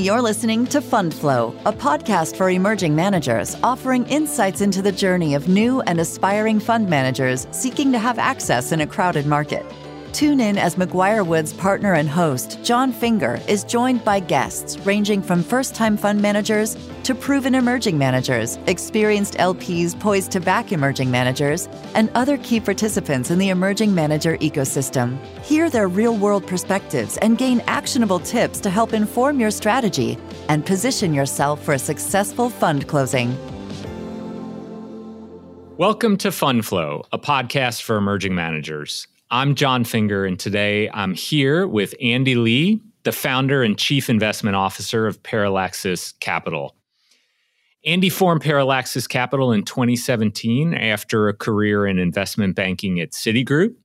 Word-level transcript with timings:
You're 0.00 0.22
listening 0.22 0.66
to 0.68 0.80
Fund 0.80 1.12
Flow, 1.12 1.54
a 1.66 1.74
podcast 1.74 2.34
for 2.34 2.48
emerging 2.48 2.94
managers 2.94 3.54
offering 3.62 4.06
insights 4.06 4.62
into 4.62 4.80
the 4.80 4.90
journey 4.90 5.34
of 5.34 5.46
new 5.46 5.82
and 5.82 6.00
aspiring 6.00 6.58
fund 6.58 6.88
managers 6.88 7.46
seeking 7.50 7.92
to 7.92 7.98
have 7.98 8.18
access 8.18 8.72
in 8.72 8.80
a 8.80 8.86
crowded 8.86 9.26
market. 9.26 9.62
Tune 10.12 10.40
in 10.40 10.58
as 10.58 10.74
McGuireWoods 10.74 11.56
partner 11.56 11.94
and 11.94 12.08
host, 12.08 12.58
Jon 12.64 12.90
Finger, 12.92 13.40
is 13.46 13.62
joined 13.62 14.04
by 14.04 14.18
guests 14.18 14.76
ranging 14.84 15.22
from 15.22 15.44
first 15.44 15.72
time 15.72 15.96
fund 15.96 16.20
managers 16.20 16.76
to 17.04 17.14
proven 17.14 17.54
emerging 17.54 17.96
managers, 17.96 18.58
experienced 18.66 19.34
LPs 19.34 19.98
poised 19.98 20.32
to 20.32 20.40
back 20.40 20.72
emerging 20.72 21.12
managers, 21.12 21.68
and 21.94 22.10
other 22.16 22.38
key 22.38 22.58
participants 22.58 23.30
in 23.30 23.38
the 23.38 23.50
emerging 23.50 23.94
manager 23.94 24.36
ecosystem. 24.38 25.16
Hear 25.44 25.70
their 25.70 25.86
real 25.86 26.16
world 26.16 26.44
perspectives 26.44 27.16
and 27.18 27.38
gain 27.38 27.60
actionable 27.68 28.18
tips 28.18 28.58
to 28.60 28.70
help 28.70 28.92
inform 28.92 29.38
your 29.38 29.52
strategy 29.52 30.18
and 30.48 30.66
position 30.66 31.14
yourself 31.14 31.64
for 31.64 31.74
a 31.74 31.78
successful 31.78 32.50
fund 32.50 32.88
closing. 32.88 33.38
Welcome 35.76 36.16
to 36.18 36.32
Fund 36.32 36.66
Flow, 36.66 37.06
a 37.12 37.18
podcast 37.18 37.82
for 37.82 37.96
emerging 37.96 38.34
managers. 38.34 39.06
I'm 39.32 39.54
Jon 39.54 39.84
Finger, 39.84 40.24
and 40.24 40.40
today 40.40 40.90
I'm 40.92 41.14
here 41.14 41.64
with 41.64 41.94
Andy 42.02 42.34
Lee, 42.34 42.80
the 43.04 43.12
founder 43.12 43.62
and 43.62 43.78
chief 43.78 44.10
investment 44.10 44.56
officer 44.56 45.06
of 45.06 45.22
Parallaxes 45.22 46.18
Capital. 46.18 46.74
Andy 47.86 48.08
formed 48.08 48.42
Parallaxes 48.42 49.08
Capital 49.08 49.52
in 49.52 49.62
2017 49.62 50.74
after 50.74 51.28
a 51.28 51.34
career 51.34 51.86
in 51.86 52.00
investment 52.00 52.56
banking 52.56 52.98
at 52.98 53.12
Citigroup 53.12 53.76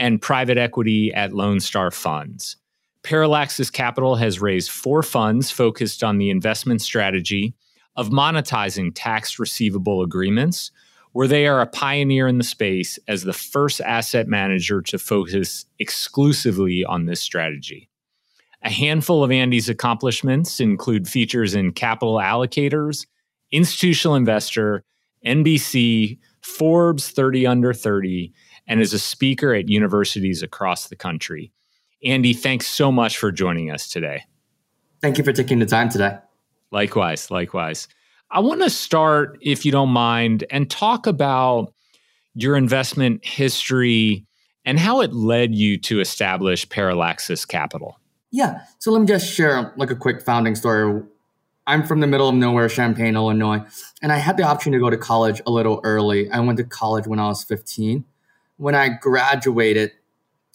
and 0.00 0.20
private 0.20 0.58
equity 0.58 1.14
at 1.14 1.32
Lone 1.32 1.60
Star 1.60 1.92
Funds. 1.92 2.56
Parallaxes 3.04 3.72
Capital 3.72 4.16
has 4.16 4.40
raised 4.40 4.72
four 4.72 5.04
funds 5.04 5.52
focused 5.52 6.02
on 6.02 6.18
the 6.18 6.28
investment 6.28 6.82
strategy 6.82 7.54
of 7.94 8.08
monetizing 8.10 8.90
tax 8.96 9.38
receivable 9.38 10.02
agreements 10.02 10.72
where 11.18 11.26
they 11.26 11.48
are 11.48 11.60
a 11.60 11.66
pioneer 11.66 12.28
in 12.28 12.38
the 12.38 12.44
space 12.44 12.96
as 13.08 13.24
the 13.24 13.32
first 13.32 13.80
asset 13.80 14.28
manager 14.28 14.80
to 14.80 14.96
focus 14.96 15.66
exclusively 15.80 16.84
on 16.84 17.06
this 17.06 17.20
strategy. 17.20 17.88
A 18.62 18.70
handful 18.70 19.24
of 19.24 19.32
Andy's 19.32 19.68
accomplishments 19.68 20.60
include 20.60 21.08
features 21.08 21.56
in 21.56 21.72
Capital 21.72 22.18
Allocators, 22.18 23.04
Institutional 23.50 24.14
Investor, 24.14 24.84
NBC, 25.26 26.20
Forbes 26.40 27.10
30 27.10 27.48
Under 27.48 27.74
30, 27.74 28.32
and 28.68 28.80
is 28.80 28.92
a 28.92 28.98
speaker 29.00 29.52
at 29.52 29.68
universities 29.68 30.44
across 30.44 30.86
the 30.86 30.94
country. 30.94 31.50
Andy, 32.04 32.32
thanks 32.32 32.68
so 32.68 32.92
much 32.92 33.18
for 33.18 33.32
joining 33.32 33.72
us 33.72 33.88
today. 33.88 34.22
Thank 35.00 35.18
you 35.18 35.24
for 35.24 35.32
taking 35.32 35.58
the 35.58 35.66
time 35.66 35.88
today. 35.88 36.18
Likewise, 36.70 37.28
likewise. 37.28 37.88
I 38.30 38.40
want 38.40 38.62
to 38.62 38.70
start, 38.70 39.38
if 39.40 39.64
you 39.64 39.72
don't 39.72 39.88
mind, 39.88 40.44
and 40.50 40.70
talk 40.70 41.06
about 41.06 41.72
your 42.34 42.56
investment 42.56 43.24
history 43.24 44.26
and 44.64 44.78
how 44.78 45.00
it 45.00 45.14
led 45.14 45.54
you 45.54 45.78
to 45.78 46.00
establish 46.00 46.68
Parallaxes 46.68 47.48
Capital. 47.48 47.98
Yeah. 48.30 48.60
So 48.78 48.92
let 48.92 49.00
me 49.00 49.06
just 49.06 49.32
share 49.32 49.72
like 49.76 49.90
a 49.90 49.96
quick 49.96 50.20
founding 50.20 50.54
story. 50.54 51.02
I'm 51.66 51.86
from 51.86 52.00
the 52.00 52.06
middle 52.06 52.28
of 52.28 52.34
nowhere, 52.34 52.68
Champaign, 52.68 53.14
Illinois, 53.14 53.60
and 54.02 54.12
I 54.12 54.18
had 54.18 54.36
the 54.36 54.42
option 54.42 54.72
to 54.72 54.78
go 54.78 54.90
to 54.90 54.98
college 54.98 55.40
a 55.46 55.50
little 55.50 55.80
early. 55.84 56.30
I 56.30 56.40
went 56.40 56.58
to 56.58 56.64
college 56.64 57.06
when 57.06 57.18
I 57.18 57.28
was 57.28 57.44
15. 57.44 58.04
When 58.58 58.74
I 58.74 58.88
graduated, 58.88 59.92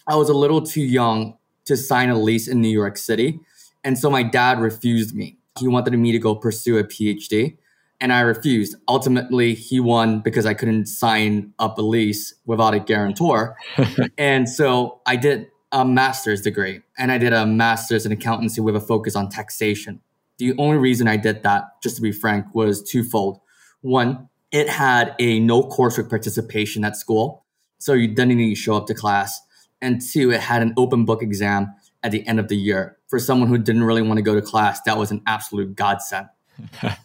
I 0.08 0.16
was 0.16 0.30
a 0.30 0.34
little 0.34 0.62
too 0.62 0.82
young 0.82 1.38
to 1.66 1.76
sign 1.78 2.10
a 2.10 2.20
lease 2.20 2.48
in 2.48 2.62
New 2.62 2.70
York 2.70 2.98
City. 2.98 3.40
And 3.84 3.98
so 3.98 4.10
my 4.10 4.22
dad 4.22 4.60
refused 4.60 5.16
me. 5.16 5.38
He 5.60 5.68
wanted 5.68 5.98
me 5.98 6.12
to 6.12 6.20
go 6.20 6.36
pursue 6.36 6.78
a 6.78 6.84
PhD 6.84 7.58
and 8.04 8.12
I 8.12 8.20
refused. 8.20 8.76
Ultimately, 8.90 9.54
he 9.54 9.80
won 9.80 10.20
because 10.20 10.46
I 10.46 10.54
couldn't 10.54 10.88
sign 10.88 11.54
up 11.58 11.78
a 11.78 11.82
lease 11.82 12.36
without 12.46 12.74
a 12.74 12.80
guarantor. 12.80 13.56
and 14.18 14.50
so 14.50 15.00
I 15.06 15.16
did 15.16 15.48
a 15.72 15.86
master's 15.86 16.42
degree 16.42 16.82
and 16.98 17.14
I 17.14 17.18
did 17.18 17.32
a 17.32 17.46
master's 17.46 18.06
in 18.06 18.12
accountancy 18.12 18.60
with 18.60 18.76
a 18.76 18.82
focus 18.82 19.16
on 19.16 19.30
taxation. 19.30 20.02
The 20.38 20.54
only 20.58 20.78
reason 20.78 21.08
I 21.08 21.16
did 21.16 21.44
that, 21.44 21.82
just 21.82 21.96
to 21.96 22.02
be 22.02 22.12
frank, 22.12 22.46
was 22.54 22.84
twofold. 22.84 23.40
One, 23.80 24.28
it 24.52 24.68
had 24.68 25.16
a 25.18 25.40
no 25.40 25.64
coursework 25.64 26.10
participation 26.10 26.84
at 26.84 26.98
school, 26.98 27.46
so 27.80 27.94
you 27.94 28.10
didn't 28.10 28.36
need 28.36 28.50
to 28.54 28.62
show 28.62 28.76
up 28.76 28.88
to 28.88 28.94
class. 28.94 29.40
And 29.82 30.02
two, 30.02 30.30
it 30.30 30.42
had 30.42 30.62
an 30.62 30.74
open 30.76 31.06
book 31.06 31.24
exam 31.24 31.74
at 32.04 32.12
the 32.12 32.28
end 32.28 32.42
of 32.42 32.50
the 32.50 32.58
year. 32.58 32.98
For 33.08 33.18
someone 33.18 33.48
who 33.48 33.58
didn't 33.58 33.84
really 33.84 34.02
want 34.02 34.18
to 34.18 34.22
go 34.24 34.36
to 34.36 34.42
class, 34.42 34.82
that 34.82 34.98
was 34.98 35.10
an 35.10 35.22
absolute 35.26 35.76
godsend. 35.76 36.28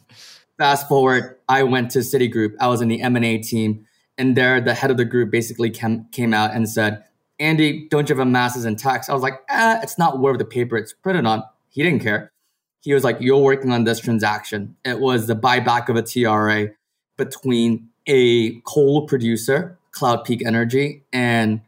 fast 0.58 0.88
forward, 0.88 1.36
I 1.48 1.62
went 1.62 1.90
to 1.92 2.00
Citigroup. 2.00 2.54
I 2.60 2.68
was 2.68 2.82
in 2.82 2.88
the 2.88 3.00
M&A 3.00 3.38
team. 3.38 3.86
And 4.18 4.36
there, 4.36 4.60
the 4.60 4.74
head 4.74 4.90
of 4.90 4.96
the 4.96 5.04
group 5.04 5.30
basically 5.30 5.70
came, 5.70 6.06
came 6.10 6.34
out 6.34 6.52
and 6.52 6.68
said, 6.68 7.04
Andy, 7.38 7.86
don't 7.88 8.08
you 8.08 8.16
have 8.16 8.26
a 8.26 8.28
master's 8.28 8.64
in 8.64 8.74
tax? 8.74 9.08
I 9.08 9.14
was 9.14 9.22
like, 9.22 9.40
eh, 9.48 9.78
it's 9.82 9.96
not 9.96 10.18
worth 10.18 10.38
the 10.38 10.44
paper 10.44 10.76
it's 10.76 10.92
printed 10.92 11.24
on. 11.24 11.44
He 11.70 11.84
didn't 11.84 12.02
care. 12.02 12.32
He 12.80 12.92
was 12.92 13.04
like, 13.04 13.18
you're 13.20 13.38
working 13.38 13.70
on 13.70 13.84
this 13.84 14.00
transaction. 14.00 14.76
It 14.84 14.98
was 14.98 15.28
the 15.28 15.36
buyback 15.36 15.88
of 15.88 15.96
a 15.96 16.02
TRA 16.02 16.74
between 17.16 17.90
a 18.08 18.60
coal 18.60 19.06
producer, 19.06 19.78
Cloud 19.92 20.24
Peak 20.24 20.44
Energy, 20.44 21.04
and 21.12 21.60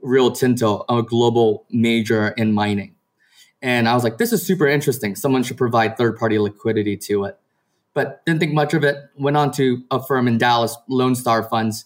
Rio 0.00 0.30
Tinto, 0.30 0.84
a 0.88 1.02
global 1.02 1.64
major 1.70 2.28
in 2.28 2.52
mining. 2.52 2.94
And 3.60 3.88
I 3.88 3.94
was 3.94 4.04
like, 4.04 4.18
this 4.18 4.32
is 4.32 4.46
super 4.46 4.68
interesting. 4.68 5.16
Someone 5.16 5.42
should 5.42 5.56
provide 5.56 5.96
third 5.96 6.16
party 6.16 6.38
liquidity 6.38 6.96
to 6.98 7.24
it 7.24 7.38
but 7.98 8.24
didn't 8.24 8.38
think 8.38 8.54
much 8.54 8.74
of 8.74 8.84
it. 8.84 8.96
Went 9.16 9.36
on 9.36 9.50
to 9.54 9.82
a 9.90 10.00
firm 10.00 10.28
in 10.28 10.38
Dallas, 10.38 10.76
Lone 10.88 11.16
Star 11.16 11.42
Funds, 11.42 11.84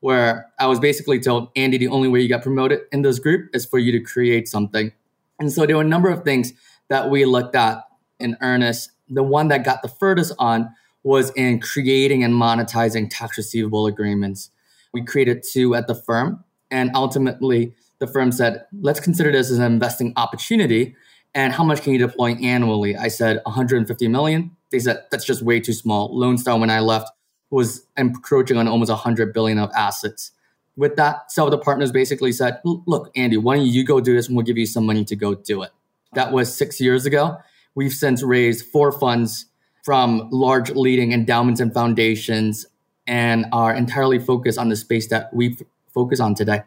where 0.00 0.46
I 0.58 0.66
was 0.66 0.80
basically 0.80 1.20
told, 1.20 1.50
Andy, 1.54 1.76
the 1.76 1.88
only 1.88 2.08
way 2.08 2.20
you 2.20 2.30
got 2.30 2.42
promoted 2.42 2.80
in 2.92 3.02
this 3.02 3.18
group 3.18 3.54
is 3.54 3.66
for 3.66 3.78
you 3.78 3.92
to 3.92 4.00
create 4.00 4.48
something. 4.48 4.90
And 5.38 5.52
so 5.52 5.66
there 5.66 5.76
were 5.76 5.82
a 5.82 5.86
number 5.86 6.08
of 6.08 6.24
things 6.24 6.54
that 6.88 7.10
we 7.10 7.26
looked 7.26 7.54
at 7.54 7.84
in 8.18 8.38
earnest. 8.40 8.92
The 9.10 9.22
one 9.22 9.48
that 9.48 9.62
got 9.62 9.82
the 9.82 9.88
furthest 9.88 10.32
on 10.38 10.74
was 11.02 11.28
in 11.32 11.60
creating 11.60 12.24
and 12.24 12.32
monetizing 12.32 13.08
tax 13.10 13.36
receivable 13.36 13.84
agreements. 13.84 14.50
We 14.94 15.04
created 15.04 15.42
two 15.42 15.74
at 15.74 15.88
the 15.88 15.94
firm, 15.94 16.42
and 16.70 16.90
ultimately 16.94 17.74
the 17.98 18.06
firm 18.06 18.32
said, 18.32 18.64
let's 18.80 19.00
consider 19.00 19.30
this 19.30 19.50
as 19.50 19.58
an 19.58 19.70
investing 19.70 20.14
opportunity. 20.16 20.96
And 21.34 21.52
how 21.52 21.64
much 21.64 21.82
can 21.82 21.92
you 21.92 21.98
deploy 21.98 22.34
annually? 22.34 22.96
I 22.96 23.08
said 23.08 23.40
150 23.44 24.08
million 24.08 24.56
they 24.70 24.78
said 24.78 25.04
that's 25.10 25.24
just 25.24 25.42
way 25.42 25.60
too 25.60 25.72
small. 25.72 26.16
Lone 26.16 26.38
Star, 26.38 26.58
when 26.58 26.70
I 26.70 26.80
left, 26.80 27.10
was 27.50 27.84
encroaching 27.96 28.56
on 28.56 28.68
almost 28.68 28.90
100 28.90 29.32
billion 29.32 29.58
of 29.58 29.70
assets. 29.74 30.30
With 30.76 30.96
that, 30.96 31.30
some 31.30 31.46
of 31.46 31.50
the 31.50 31.58
partners 31.58 31.90
basically 31.92 32.32
said, 32.32 32.60
"Look, 32.64 33.10
Andy, 33.16 33.36
why 33.36 33.56
don't 33.56 33.66
you 33.66 33.84
go 33.84 34.00
do 34.00 34.14
this, 34.14 34.28
and 34.28 34.36
we'll 34.36 34.46
give 34.46 34.56
you 34.56 34.66
some 34.66 34.86
money 34.86 35.04
to 35.04 35.16
go 35.16 35.34
do 35.34 35.62
it." 35.62 35.70
That 36.14 36.32
was 36.32 36.56
six 36.56 36.80
years 36.80 37.04
ago. 37.04 37.38
We've 37.74 37.92
since 37.92 38.22
raised 38.22 38.66
four 38.66 38.92
funds 38.92 39.46
from 39.82 40.28
large 40.30 40.70
leading 40.70 41.12
endowments 41.12 41.60
and 41.60 41.74
foundations, 41.74 42.66
and 43.06 43.46
are 43.52 43.74
entirely 43.74 44.18
focused 44.20 44.58
on 44.58 44.68
the 44.68 44.76
space 44.76 45.08
that 45.08 45.34
we 45.34 45.58
focus 45.92 46.20
on 46.20 46.34
today. 46.34 46.62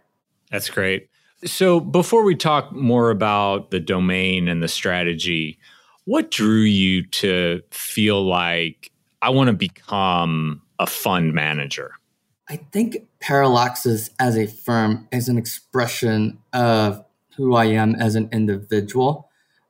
That's 0.52 0.70
great. 0.70 1.08
So, 1.46 1.80
before 1.80 2.24
we 2.24 2.36
talk 2.36 2.72
more 2.72 3.10
about 3.10 3.72
the 3.72 3.80
domain 3.80 4.48
and 4.48 4.64
the 4.64 4.68
strategy, 4.68 5.60
what 6.06 6.32
drew 6.32 6.62
you 6.62 7.06
to 7.08 7.62
feel 7.72 8.24
like 8.24 8.92
I 9.22 9.30
want 9.30 9.48
to 9.48 9.54
become 9.54 10.62
a 10.80 10.88
fund 10.88 11.34
manager? 11.34 11.96
I 12.50 12.58
think 12.58 13.08
Parallaxes 13.22 14.10
as 14.20 14.38
a 14.38 14.48
firm 14.48 15.08
is 15.12 15.30
an 15.30 15.38
expression 15.38 16.40
of 16.52 17.04
who 17.36 17.56
I 17.56 17.66
am 17.66 17.96
as 17.96 18.16
an 18.16 18.30
individual. 18.32 19.30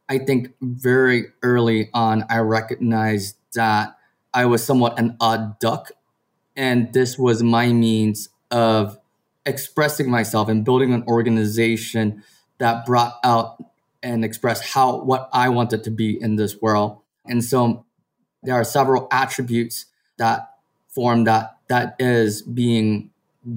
I 0.09 0.17
think 0.17 0.53
very 0.61 1.27
early 1.43 1.89
on, 1.93 2.25
I 2.29 2.39
recognized 2.39 3.37
that 3.53 3.95
I 4.33 4.45
was 4.45 4.63
somewhat 4.63 4.99
an 4.99 5.15
odd 5.19 5.59
duck. 5.59 5.91
And 6.55 6.93
this 6.93 7.17
was 7.17 7.41
my 7.41 7.71
means 7.71 8.29
of 8.51 8.99
expressing 9.45 10.09
myself 10.09 10.49
and 10.49 10.63
building 10.63 10.93
an 10.93 11.03
organization 11.07 12.23
that 12.59 12.85
brought 12.85 13.15
out 13.23 13.57
and 14.01 14.23
expressed 14.23 14.63
how 14.73 15.01
what 15.01 15.29
I 15.33 15.49
wanted 15.49 15.83
to 15.85 15.91
be 15.91 16.21
in 16.21 16.35
this 16.35 16.61
world. 16.61 16.99
And 17.25 17.43
so 17.43 17.85
there 18.43 18.55
are 18.55 18.63
several 18.63 19.07
attributes 19.11 19.85
that 20.17 20.49
form 20.89 21.23
that 21.23 21.57
that 21.69 21.95
is 21.99 22.41
being 22.41 23.09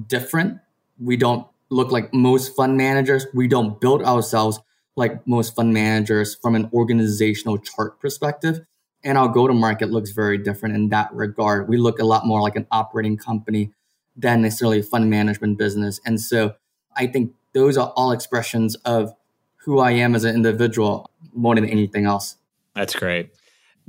different. 0.07 0.59
We 0.99 1.17
don't 1.17 1.45
look 1.69 1.91
like 1.91 2.13
most 2.13 2.55
fund 2.55 2.77
managers. 2.77 3.27
We 3.33 3.47
don't 3.47 3.79
build 3.79 4.01
ourselves 4.03 4.59
like 4.95 5.27
most 5.27 5.55
fund 5.55 5.73
managers 5.73 6.35
from 6.35 6.55
an 6.55 6.69
organizational 6.73 7.59
chart 7.59 7.99
perspective. 7.99 8.61
And 9.03 9.17
our 9.17 9.27
go 9.27 9.47
to 9.47 9.53
market 9.53 9.91
looks 9.91 10.11
very 10.11 10.37
different 10.37 10.75
in 10.75 10.89
that 10.89 11.13
regard. 11.13 11.69
We 11.69 11.77
look 11.77 11.99
a 11.99 12.05
lot 12.05 12.25
more 12.25 12.41
like 12.41 12.55
an 12.55 12.65
operating 12.71 13.17
company 13.17 13.73
than 14.17 14.41
necessarily 14.41 14.79
a 14.79 14.83
fund 14.83 15.09
management 15.09 15.57
business. 15.57 16.01
And 16.05 16.19
so 16.19 16.55
I 16.95 17.07
think 17.07 17.33
those 17.53 17.77
are 17.77 17.93
all 17.95 18.11
expressions 18.11 18.75
of 18.77 19.13
who 19.57 19.79
I 19.79 19.91
am 19.91 20.15
as 20.15 20.23
an 20.23 20.35
individual 20.35 21.11
more 21.33 21.55
than 21.55 21.65
anything 21.65 22.05
else. 22.05 22.37
That's 22.73 22.95
great. 22.95 23.31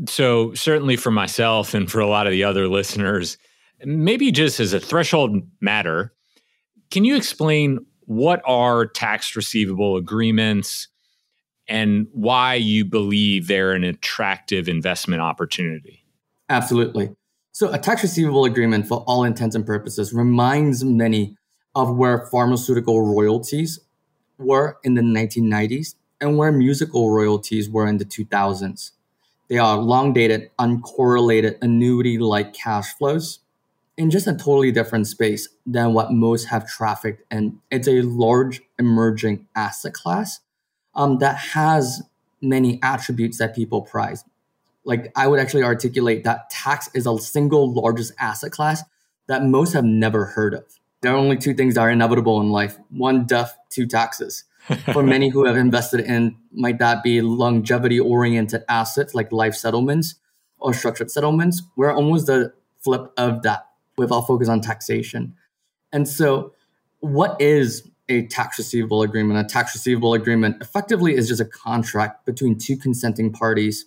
So, 0.07 0.55
certainly 0.55 0.97
for 0.97 1.11
myself 1.11 1.75
and 1.75 1.91
for 1.91 2.01
a 2.01 2.07
lot 2.07 2.27
of 2.27 2.33
the 2.33 2.45
other 2.45 2.69
listeners, 2.69 3.37
maybe 3.85 4.31
just 4.31 4.61
as 4.61 4.73
a 4.73 4.81
threshold 4.81 5.43
matter, 5.61 6.13
can 6.91 7.05
you 7.05 7.17
explain 7.17 7.85
what 8.07 8.41
are 8.45 8.87
tax 8.87 9.35
receivable 9.35 9.97
agreements 9.97 10.89
and 11.69 12.07
why 12.13 12.55
you 12.55 12.85
believe 12.85 13.47
they're 13.47 13.73
an 13.73 13.85
attractive 13.85 14.69
investment 14.69 15.21
opportunity? 15.21 16.05
Absolutely. 16.49 17.15
So, 17.59 17.73
a 17.73 17.77
tax 17.77 18.05
receivable 18.05 18.45
agreement, 18.45 18.87
for 18.87 19.03
all 19.09 19.25
intents 19.25 19.57
and 19.57 19.67
purposes, 19.67 20.13
reminds 20.13 20.85
many 20.85 21.37
of 21.75 21.97
where 21.97 22.29
pharmaceutical 22.31 23.05
royalties 23.05 23.81
were 24.39 24.79
in 24.85 24.95
the 24.95 25.03
1990s 25.03 25.97
and 26.21 26.39
where 26.39 26.53
musical 26.53 27.11
royalties 27.11 27.69
were 27.69 27.89
in 27.89 27.97
the 27.97 28.05
2000s. 28.05 28.93
They 29.49 29.59
are 29.59 29.77
long 29.77 30.13
dated, 30.13 30.53
uncorrelated, 30.61 31.57
annuity 31.61 32.19
like 32.19 32.55
cash 32.55 32.95
flows 32.97 33.41
in 33.97 34.09
just 34.11 34.29
a 34.29 34.35
totally 34.35 34.71
different 34.71 35.09
space 35.09 35.49
than 35.67 35.95
what 35.95 36.13
most 36.13 36.45
have 36.45 36.69
trafficked 36.69 37.25
And 37.29 37.59
It's 37.73 37.89
a 37.89 38.03
large 38.03 38.63
emerging 38.79 39.49
asset 39.57 39.95
class 39.95 40.39
um, 40.95 41.19
that 41.19 41.37
has 41.39 42.03
many 42.41 42.79
attributes 42.85 43.39
that 43.39 43.57
people 43.57 43.83
prize. 43.83 44.23
Like 44.89 45.13
I 45.15 45.27
would 45.27 45.39
actually 45.39 45.65
articulate 45.65 46.25
that 46.25 46.49
tax 46.49 46.89
is 46.95 47.07
a 47.07 47.19
single 47.19 47.71
largest 47.71 48.15
asset 48.19 48.53
class 48.53 48.83
that 49.27 49.45
most 49.45 49.75
have 49.75 49.85
never 49.85 50.25
heard 50.25 50.55
of. 50.55 50.65
There 51.03 51.13
are 51.13 51.17
only 51.17 51.37
two 51.37 51.53
things 51.53 51.75
that 51.75 51.83
are 51.83 51.91
inevitable 51.91 52.41
in 52.41 52.49
life 52.49 52.79
one, 52.89 53.27
death, 53.27 53.55
two, 53.69 53.87
taxes. 53.87 54.45
For 54.93 55.03
many 55.03 55.29
who 55.29 55.45
have 55.45 55.57
invested 55.57 56.01
in, 56.01 56.37
might 56.53 56.79
that 56.79 57.03
be 57.03 57.21
longevity 57.21 58.01
oriented 58.01 58.65
assets 58.69 59.15
like 59.15 59.31
life 59.31 59.55
settlements 59.55 60.15
or 60.59 60.73
structured 60.73 61.11
settlements? 61.11 61.63
We're 61.77 61.93
almost 61.93 62.27
the 62.27 62.55
flip 62.79 63.13
of 63.19 63.43
that 63.43 63.67
with 63.99 64.11
our 64.11 64.23
focus 64.23 64.49
on 64.49 64.63
taxation. 64.63 65.35
And 65.93 66.09
so, 66.09 66.55
what 67.01 67.39
is 67.41 67.87
a 68.09 68.27
tax 68.27 68.57
receivable 68.57 69.03
agreement? 69.03 69.39
A 69.39 69.45
tax 69.45 69.75
receivable 69.75 70.15
agreement 70.15 70.63
effectively 70.63 71.15
is 71.15 71.29
just 71.29 71.43
a 71.43 71.47
contract 71.47 72.25
between 72.25 72.57
two 72.57 72.79
consenting 72.79 73.31
parties. 73.31 73.85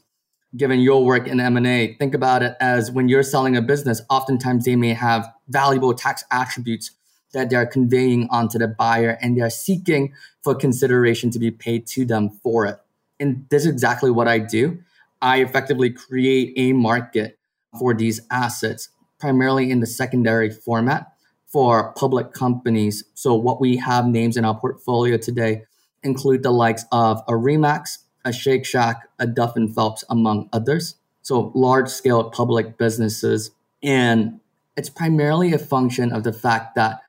Given 0.56 0.82
your 0.82 1.06
work 1.06 1.28
in 1.28 1.40
M&A, 1.40 1.96
think 1.98 2.14
about 2.14 2.44
it 2.44 2.58
as 2.60 2.92
when 2.92 3.08
you're 3.08 3.24
selling 3.24 3.56
a 3.56 3.62
business, 3.62 4.02
oftentimes 4.10 4.66
they 4.66 4.76
may 4.76 4.94
have 4.94 5.32
valuable 5.48 5.94
tax 5.94 6.26
attributes 6.30 6.92
that 7.34 7.50
they're 7.50 7.66
conveying 7.66 8.28
onto 8.30 8.60
the 8.60 8.68
buyer 8.68 9.18
and 9.22 9.38
they're 9.38 9.50
seeking 9.50 10.14
for 10.44 10.54
consideration 10.54 11.32
to 11.32 11.40
be 11.40 11.52
paid 11.52 11.88
to 11.88 12.06
them 12.06 12.30
for 12.30 12.66
it. 12.66 12.78
And 13.20 13.46
this 13.50 13.64
is 13.64 13.72
exactly 13.72 14.12
what 14.12 14.28
I 14.28 14.40
do. 14.40 14.80
I 15.22 15.42
effectively 15.42 15.90
create 15.90 16.54
a 16.58 16.74
market 16.74 17.38
for 17.80 17.94
these 17.94 18.20
assets, 18.32 18.90
primarily 19.20 19.72
in 19.72 19.80
the 19.80 19.86
secondary 19.86 20.50
format 20.50 21.14
for 21.48 21.94
public 21.94 22.34
companies. 22.34 23.04
So, 23.14 23.36
what 23.36 23.62
we 23.62 23.78
have 23.78 24.08
names 24.08 24.36
in 24.36 24.46
our 24.46 24.60
portfolio 24.60 25.18
today 25.18 25.64
include 26.04 26.44
the 26.44 26.52
likes 26.52 26.86
of 26.92 27.22
a 27.28 27.34
Remax, 27.34 28.00
a 28.24 28.34
Shake 28.34 28.66
Shack, 28.66 29.08
a 29.20 29.28
Duff 29.28 29.56
and 29.56 29.74
Phelps, 29.74 30.04
among 30.10 30.50
others. 30.54 30.96
So, 31.22 31.52
large 31.54 31.90
scale 31.90 32.30
public 32.30 32.78
businesses. 32.78 33.52
And 33.84 34.40
it's 34.76 34.90
primarily 34.90 35.54
a 35.54 35.60
function 35.60 36.12
of 36.12 36.24
the 36.24 36.34
fact 36.34 36.76
that 36.76 37.02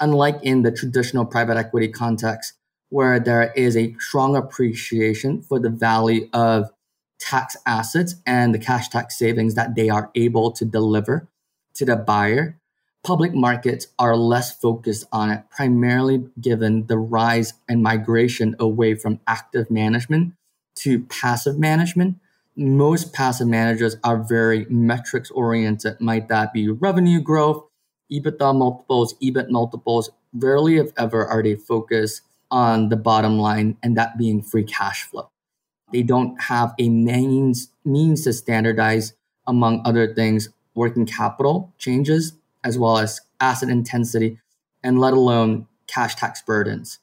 unlike 0.00 0.38
in 0.42 0.62
the 0.62 0.70
traditional 0.70 1.24
private 1.24 1.56
equity 1.56 1.88
context, 1.88 2.54
where 2.90 3.20
there 3.20 3.52
is 3.54 3.76
a 3.76 3.94
strong 3.98 4.36
appreciation 4.36 5.42
for 5.42 5.58
the 5.58 5.70
value 5.70 6.28
of 6.32 6.70
tax 7.18 7.56
assets 7.66 8.14
and 8.24 8.54
the 8.54 8.58
cash 8.58 8.88
tax 8.88 9.18
savings 9.18 9.54
that 9.54 9.74
they 9.74 9.88
are 9.88 10.10
able 10.14 10.52
to 10.52 10.64
deliver 10.64 11.28
to 11.74 11.84
the 11.84 11.96
buyer, 11.96 12.58
public 13.04 13.34
markets 13.34 13.88
are 13.98 14.16
less 14.16 14.56
focused 14.58 15.06
on 15.12 15.30
it, 15.30 15.42
primarily 15.50 16.24
given 16.40 16.86
the 16.86 16.98
rise 16.98 17.54
and 17.68 17.82
migration 17.82 18.54
away 18.58 18.94
from 18.94 19.20
active 19.26 19.70
management 19.70 20.32
to 20.82 21.00
passive 21.04 21.58
management. 21.58 22.18
Most 22.56 23.12
passive 23.12 23.46
managers 23.46 23.96
are 24.02 24.22
very 24.22 24.66
metrics 24.68 25.30
oriented. 25.30 26.00
Might 26.00 26.28
that 26.28 26.52
be 26.52 26.68
revenue 26.68 27.20
growth, 27.20 27.64
EBITDA 28.10 28.56
multiples, 28.56 29.14
EBIT 29.22 29.50
multiples, 29.50 30.10
rarely 30.32 30.76
if 30.76 30.90
ever 30.96 31.26
are 31.26 31.42
they 31.42 31.54
focused 31.54 32.22
on 32.50 32.88
the 32.88 32.96
bottom 32.96 33.38
line 33.38 33.76
and 33.82 33.96
that 33.96 34.18
being 34.18 34.42
free 34.42 34.64
cash 34.64 35.02
flow. 35.02 35.30
They 35.92 36.02
don't 36.02 36.40
have 36.42 36.74
a 36.78 36.88
means 36.88 37.70
means 37.84 38.24
to 38.24 38.32
standardize 38.32 39.14
among 39.46 39.82
other 39.84 40.14
things 40.14 40.50
working 40.74 41.06
capital 41.06 41.72
changes 41.78 42.34
as 42.62 42.78
well 42.78 42.98
as 42.98 43.20
asset 43.40 43.68
intensity 43.68 44.38
and 44.82 45.00
let 45.00 45.14
alone 45.14 45.66
cash 45.86 46.14
tax 46.14 46.42
burdens. 46.42 46.98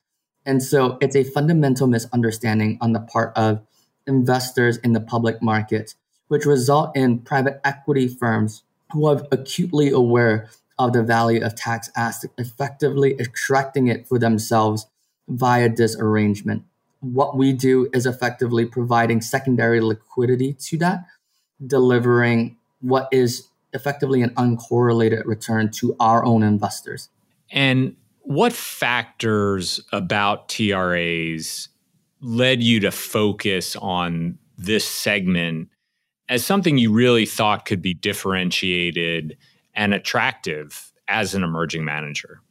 And 0.45 0.61
so 0.61 0.97
it's 1.01 1.15
a 1.15 1.23
fundamental 1.23 1.87
misunderstanding 1.87 2.77
on 2.81 2.93
the 2.93 2.99
part 2.99 3.35
of 3.35 3.61
investors 4.07 4.77
in 4.77 4.93
the 4.93 4.99
public 4.99 5.41
market, 5.41 5.95
which 6.27 6.45
result 6.45 6.95
in 6.95 7.19
private 7.19 7.59
equity 7.63 8.07
firms 8.07 8.63
who 8.91 9.07
are 9.07 9.23
acutely 9.31 9.89
aware 9.89 10.49
of 10.77 10.93
the 10.93 11.03
value 11.03 11.43
of 11.43 11.55
tax 11.55 11.89
asset, 11.95 12.31
effectively 12.37 13.15
extracting 13.19 13.87
it 13.87 14.07
for 14.07 14.19
themselves 14.19 14.87
via 15.27 15.69
this 15.69 15.95
arrangement. 15.95 16.63
What 16.99 17.35
we 17.35 17.53
do 17.53 17.89
is 17.93 18.05
effectively 18.05 18.65
providing 18.65 19.21
secondary 19.21 19.81
liquidity 19.81 20.53
to 20.53 20.77
that, 20.77 21.05
delivering 21.65 22.57
what 22.81 23.07
is 23.11 23.47
effectively 23.73 24.21
an 24.21 24.29
uncorrelated 24.31 25.25
return 25.25 25.71
to 25.71 25.95
our 25.99 26.23
own 26.23 26.43
investors. 26.43 27.09
And 27.51 27.95
what 28.25 28.53
factors 28.53 29.79
about 29.91 30.49
TRAs 30.49 31.69
led 32.21 32.61
you 32.61 32.79
to 32.79 32.91
focus 32.91 33.75
on 33.75 34.37
this 34.57 34.85
segment 34.85 35.69
as 36.27 36.43
something 36.43 36.77
you 36.77 36.91
really 36.91 37.25
thought 37.25 37.65
could 37.65 37.81
be 37.81 37.93
differentiated 37.93 39.37
and 39.75 39.93
attractive 39.93 40.91
as 41.07 41.35
an 41.35 41.43
emerging 41.43 41.85
manager? 41.85 42.41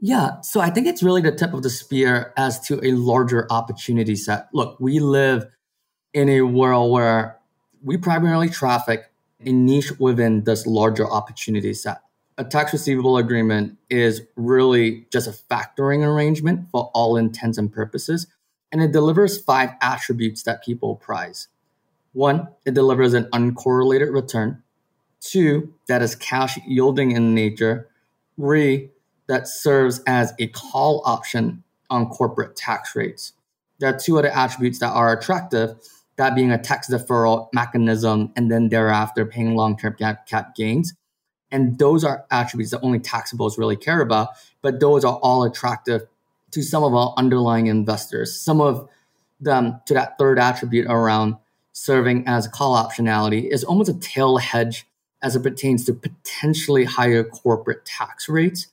Yeah, 0.00 0.40
so 0.40 0.60
I 0.60 0.70
think 0.70 0.86
it's 0.86 1.02
really 1.02 1.20
the 1.20 1.32
tip 1.32 1.52
of 1.52 1.62
the 1.62 1.70
spear 1.70 2.32
as 2.36 2.60
to 2.68 2.82
a 2.84 2.92
larger 2.92 3.46
opportunity 3.50 4.16
set. 4.16 4.48
Look, 4.54 4.78
we 4.80 5.00
live 5.00 5.46
in 6.14 6.28
a 6.28 6.42
world 6.42 6.92
where 6.92 7.38
we 7.82 7.96
primarily 7.96 8.48
traffic 8.48 9.10
a 9.44 9.52
niche 9.52 9.92
within 9.98 10.44
this 10.44 10.66
larger 10.66 11.08
opportunity 11.08 11.74
set. 11.74 11.98
A 12.38 12.44
tax 12.44 12.72
receivable 12.72 13.16
agreement 13.16 13.76
is 13.90 14.22
really 14.36 15.08
just 15.10 15.26
a 15.26 15.32
factoring 15.32 16.06
arrangement 16.06 16.68
for 16.70 16.88
all 16.94 17.16
intents 17.16 17.58
and 17.58 17.70
purposes, 17.70 18.28
and 18.70 18.80
it 18.80 18.92
delivers 18.92 19.40
five 19.40 19.70
attributes 19.82 20.44
that 20.44 20.62
people 20.62 20.94
prize. 20.94 21.48
One, 22.12 22.46
it 22.64 22.74
delivers 22.74 23.12
an 23.12 23.24
uncorrelated 23.32 24.12
return. 24.14 24.62
Two, 25.20 25.74
that 25.88 26.00
is 26.00 26.14
cash 26.14 26.56
yielding 26.64 27.10
in 27.10 27.34
nature. 27.34 27.88
Three, 28.36 28.90
that 29.26 29.48
serves 29.48 30.00
as 30.06 30.32
a 30.38 30.46
call 30.46 31.02
option 31.04 31.64
on 31.90 32.08
corporate 32.08 32.54
tax 32.54 32.94
rates. 32.94 33.32
There 33.80 33.92
are 33.92 33.98
two 33.98 34.16
other 34.16 34.30
attributes 34.30 34.78
that 34.78 34.92
are 34.92 35.12
attractive, 35.12 35.74
that 36.14 36.36
being 36.36 36.52
a 36.52 36.58
tax 36.58 36.88
deferral 36.88 37.48
mechanism 37.52 38.32
and 38.36 38.48
then 38.48 38.68
thereafter 38.68 39.26
paying 39.26 39.56
long-term 39.56 39.96
cap, 39.98 40.26
cap 40.28 40.54
gains. 40.54 40.94
And 41.50 41.78
those 41.78 42.04
are 42.04 42.26
attributes 42.30 42.72
that 42.72 42.80
only 42.80 42.98
taxables 42.98 43.58
really 43.58 43.76
care 43.76 44.00
about, 44.00 44.30
but 44.62 44.80
those 44.80 45.04
are 45.04 45.16
all 45.16 45.44
attractive 45.44 46.02
to 46.50 46.62
some 46.62 46.84
of 46.84 46.94
our 46.94 47.14
underlying 47.16 47.66
investors. 47.66 48.38
Some 48.38 48.60
of 48.60 48.88
them 49.40 49.80
to 49.86 49.94
that 49.94 50.18
third 50.18 50.38
attribute 50.38 50.86
around 50.88 51.36
serving 51.72 52.24
as 52.26 52.48
call 52.48 52.76
optionality 52.76 53.48
is 53.48 53.64
almost 53.64 53.88
a 53.88 53.98
tail 53.98 54.38
hedge 54.38 54.86
as 55.22 55.36
it 55.36 55.42
pertains 55.42 55.84
to 55.84 55.94
potentially 55.94 56.84
higher 56.84 57.24
corporate 57.24 57.84
tax 57.84 58.28
rates 58.28 58.68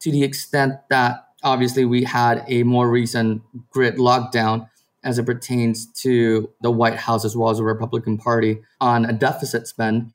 to 0.00 0.10
the 0.10 0.22
extent 0.22 0.74
that 0.90 1.28
obviously 1.42 1.84
we 1.84 2.04
had 2.04 2.44
a 2.48 2.62
more 2.62 2.88
recent 2.90 3.42
grid 3.70 3.96
lockdown 3.96 4.68
as 5.04 5.18
it 5.18 5.26
pertains 5.26 5.86
to 5.86 6.50
the 6.60 6.70
White 6.70 6.96
House 6.96 7.24
as 7.24 7.36
well 7.36 7.50
as 7.50 7.58
the 7.58 7.64
Republican 7.64 8.18
Party 8.18 8.62
on 8.80 9.04
a 9.04 9.12
deficit 9.12 9.66
spend. 9.66 10.12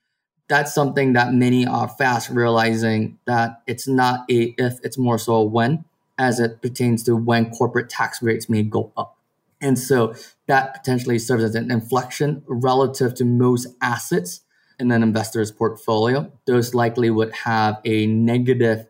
That's 0.47 0.73
something 0.73 1.13
that 1.13 1.33
many 1.33 1.65
are 1.65 1.89
fast 1.89 2.29
realizing 2.29 3.19
that 3.25 3.61
it's 3.67 3.87
not 3.87 4.21
a 4.31 4.55
if, 4.57 4.79
it's 4.83 4.97
more 4.97 5.17
so 5.17 5.35
a 5.35 5.43
when, 5.43 5.85
as 6.17 6.39
it 6.39 6.61
pertains 6.61 7.03
to 7.03 7.15
when 7.15 7.49
corporate 7.51 7.89
tax 7.89 8.21
rates 8.21 8.49
may 8.49 8.63
go 8.63 8.91
up. 8.95 9.17
And 9.59 9.77
so 9.77 10.13
that 10.45 10.73
potentially 10.73 11.19
serves 11.19 11.43
as 11.43 11.55
an 11.55 11.71
inflection 11.71 12.43
relative 12.47 13.13
to 13.15 13.25
most 13.25 13.67
assets 13.81 14.41
in 14.79 14.91
an 14.91 15.03
investor's 15.03 15.51
portfolio, 15.51 16.31
those 16.45 16.73
likely 16.73 17.09
would 17.09 17.33
have 17.33 17.79
a 17.83 18.05
negative 18.05 18.87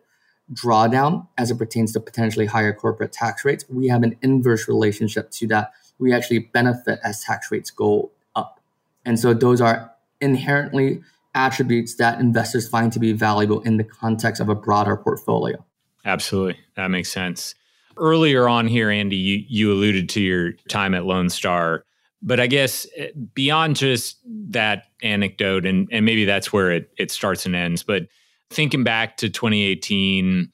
drawdown 0.52 1.26
as 1.36 1.50
it 1.50 1.58
pertains 1.58 1.92
to 1.92 2.00
potentially 2.00 2.46
higher 2.46 2.72
corporate 2.72 3.12
tax 3.12 3.44
rates. 3.44 3.64
We 3.68 3.88
have 3.88 4.02
an 4.02 4.16
inverse 4.22 4.68
relationship 4.68 5.30
to 5.32 5.46
that. 5.48 5.72
We 5.98 6.12
actually 6.12 6.40
benefit 6.40 7.00
as 7.02 7.22
tax 7.22 7.50
rates 7.50 7.70
go 7.70 8.10
up. 8.36 8.60
And 9.04 9.18
so 9.18 9.34
those 9.34 9.60
are 9.60 9.92
inherently 10.20 11.02
attributes 11.38 11.94
that 11.94 12.20
investors 12.20 12.68
find 12.68 12.92
to 12.92 12.98
be 12.98 13.12
valuable 13.12 13.60
in 13.60 13.76
the 13.76 13.84
context 13.84 14.40
of 14.40 14.48
a 14.48 14.54
broader 14.54 14.96
portfolio. 14.96 15.64
Absolutely. 16.04 16.58
That 16.74 16.88
makes 16.88 17.10
sense. 17.10 17.54
Earlier 17.96 18.48
on 18.48 18.66
here, 18.66 18.90
Andy, 18.90 19.16
you, 19.16 19.44
you 19.48 19.72
alluded 19.72 20.08
to 20.10 20.20
your 20.20 20.52
time 20.68 20.94
at 20.94 21.04
Lone 21.04 21.30
Star. 21.30 21.84
But 22.20 22.40
I 22.40 22.48
guess 22.48 22.86
eh, 22.96 23.10
beyond 23.34 23.76
just 23.76 24.18
that 24.50 24.86
anecdote, 25.02 25.64
and, 25.64 25.88
and 25.92 26.04
maybe 26.04 26.24
that's 26.24 26.52
where 26.52 26.72
it, 26.72 26.90
it 26.98 27.12
starts 27.12 27.46
and 27.46 27.54
ends, 27.54 27.84
but 27.84 28.08
thinking 28.50 28.82
back 28.82 29.16
to 29.18 29.28
2018, 29.28 30.50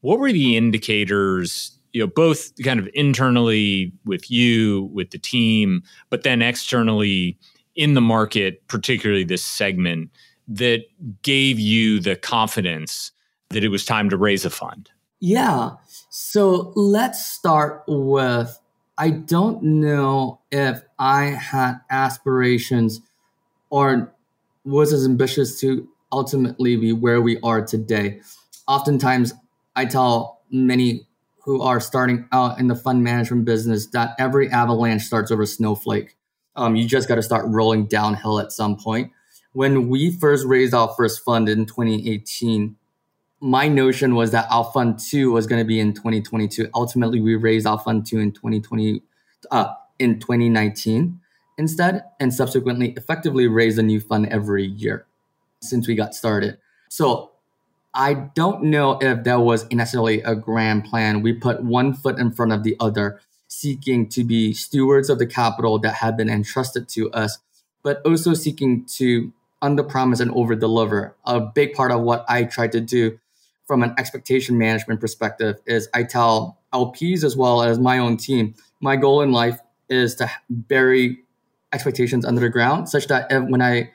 what 0.00 0.18
were 0.18 0.32
the 0.32 0.56
indicators, 0.56 1.78
you 1.92 2.00
know, 2.00 2.06
both 2.06 2.52
kind 2.64 2.80
of 2.80 2.88
internally 2.94 3.92
with 4.06 4.30
you, 4.30 4.90
with 4.94 5.10
the 5.10 5.18
team, 5.18 5.82
but 6.08 6.22
then 6.22 6.40
externally 6.40 7.38
in 7.74 7.94
the 7.94 8.00
market, 8.00 8.66
particularly 8.68 9.24
this 9.24 9.44
segment, 9.44 10.10
that 10.48 10.84
gave 11.22 11.58
you 11.58 12.00
the 12.00 12.16
confidence 12.16 13.12
that 13.50 13.64
it 13.64 13.68
was 13.68 13.84
time 13.84 14.10
to 14.10 14.16
raise 14.16 14.44
a 14.44 14.50
fund? 14.50 14.90
Yeah. 15.20 15.72
So 16.10 16.72
let's 16.74 17.24
start 17.24 17.84
with 17.86 18.58
I 18.98 19.10
don't 19.10 19.62
know 19.62 20.40
if 20.50 20.82
I 20.98 21.24
had 21.24 21.80
aspirations 21.90 23.00
or 23.70 24.12
was 24.64 24.92
as 24.92 25.06
ambitious 25.06 25.58
to 25.60 25.88
ultimately 26.12 26.76
be 26.76 26.92
where 26.92 27.20
we 27.20 27.40
are 27.40 27.64
today. 27.64 28.20
Oftentimes, 28.68 29.32
I 29.74 29.86
tell 29.86 30.42
many 30.50 31.06
who 31.44 31.62
are 31.62 31.80
starting 31.80 32.28
out 32.32 32.60
in 32.60 32.68
the 32.68 32.76
fund 32.76 33.02
management 33.02 33.44
business 33.44 33.86
that 33.88 34.14
every 34.18 34.48
avalanche 34.50 35.02
starts 35.02 35.30
over 35.30 35.42
a 35.42 35.46
snowflake. 35.46 36.16
Um, 36.56 36.76
you 36.76 36.86
just 36.86 37.08
got 37.08 37.16
to 37.16 37.22
start 37.22 37.46
rolling 37.46 37.86
downhill 37.86 38.38
at 38.38 38.52
some 38.52 38.76
point. 38.76 39.10
When 39.52 39.88
we 39.88 40.10
first 40.10 40.46
raised 40.46 40.74
our 40.74 40.88
first 40.96 41.24
fund 41.24 41.48
in 41.48 41.66
2018, 41.66 42.76
my 43.40 43.68
notion 43.68 44.14
was 44.14 44.30
that 44.30 44.46
our 44.50 44.64
fund 44.72 44.98
two 44.98 45.32
was 45.32 45.46
going 45.46 45.60
to 45.60 45.66
be 45.66 45.80
in 45.80 45.92
2022. 45.94 46.68
Ultimately, 46.74 47.20
we 47.20 47.34
raised 47.34 47.66
our 47.66 47.78
fund 47.78 48.06
two 48.06 48.18
in 48.18 48.32
2020, 48.32 49.02
uh, 49.50 49.74
in 49.98 50.20
2019 50.20 51.20
instead, 51.58 52.04
and 52.20 52.32
subsequently 52.32 52.92
effectively 52.96 53.48
raised 53.48 53.78
a 53.78 53.82
new 53.82 54.00
fund 54.00 54.26
every 54.28 54.64
year 54.64 55.06
since 55.60 55.86
we 55.86 55.94
got 55.94 56.14
started. 56.14 56.58
So 56.88 57.32
I 57.94 58.14
don't 58.14 58.64
know 58.64 58.98
if 59.00 59.24
there 59.24 59.40
was 59.40 59.70
necessarily 59.70 60.22
a 60.22 60.34
grand 60.34 60.84
plan. 60.84 61.20
We 61.20 61.32
put 61.32 61.62
one 61.62 61.92
foot 61.94 62.18
in 62.18 62.32
front 62.32 62.52
of 62.52 62.62
the 62.62 62.76
other, 62.80 63.20
seeking 63.52 64.08
to 64.08 64.24
be 64.24 64.54
stewards 64.54 65.10
of 65.10 65.18
the 65.18 65.26
capital 65.26 65.78
that 65.78 65.94
had 65.94 66.16
been 66.16 66.30
entrusted 66.30 66.88
to 66.88 67.10
us, 67.12 67.38
but 67.82 68.00
also 68.04 68.32
seeking 68.32 68.84
to 68.86 69.32
under 69.60 69.82
promise 69.82 70.20
and 70.20 70.30
over 70.32 70.54
deliver. 70.54 71.14
A 71.26 71.38
big 71.40 71.74
part 71.74 71.92
of 71.92 72.00
what 72.00 72.24
I 72.28 72.44
try 72.44 72.66
to 72.68 72.80
do 72.80 73.18
from 73.66 73.82
an 73.82 73.94
expectation 73.98 74.56
management 74.56 75.00
perspective 75.00 75.56
is 75.66 75.88
I 75.92 76.04
tell 76.04 76.58
LPs 76.72 77.22
as 77.24 77.36
well 77.36 77.62
as 77.62 77.78
my 77.78 77.98
own 77.98 78.16
team, 78.16 78.54
my 78.80 78.96
goal 78.96 79.20
in 79.20 79.32
life 79.32 79.60
is 79.88 80.14
to 80.16 80.30
bury 80.48 81.18
expectations 81.72 82.24
under 82.24 82.40
the 82.40 82.48
ground 82.48 82.88
such 82.88 83.06
that 83.08 83.30
when 83.48 83.62
I 83.62 83.92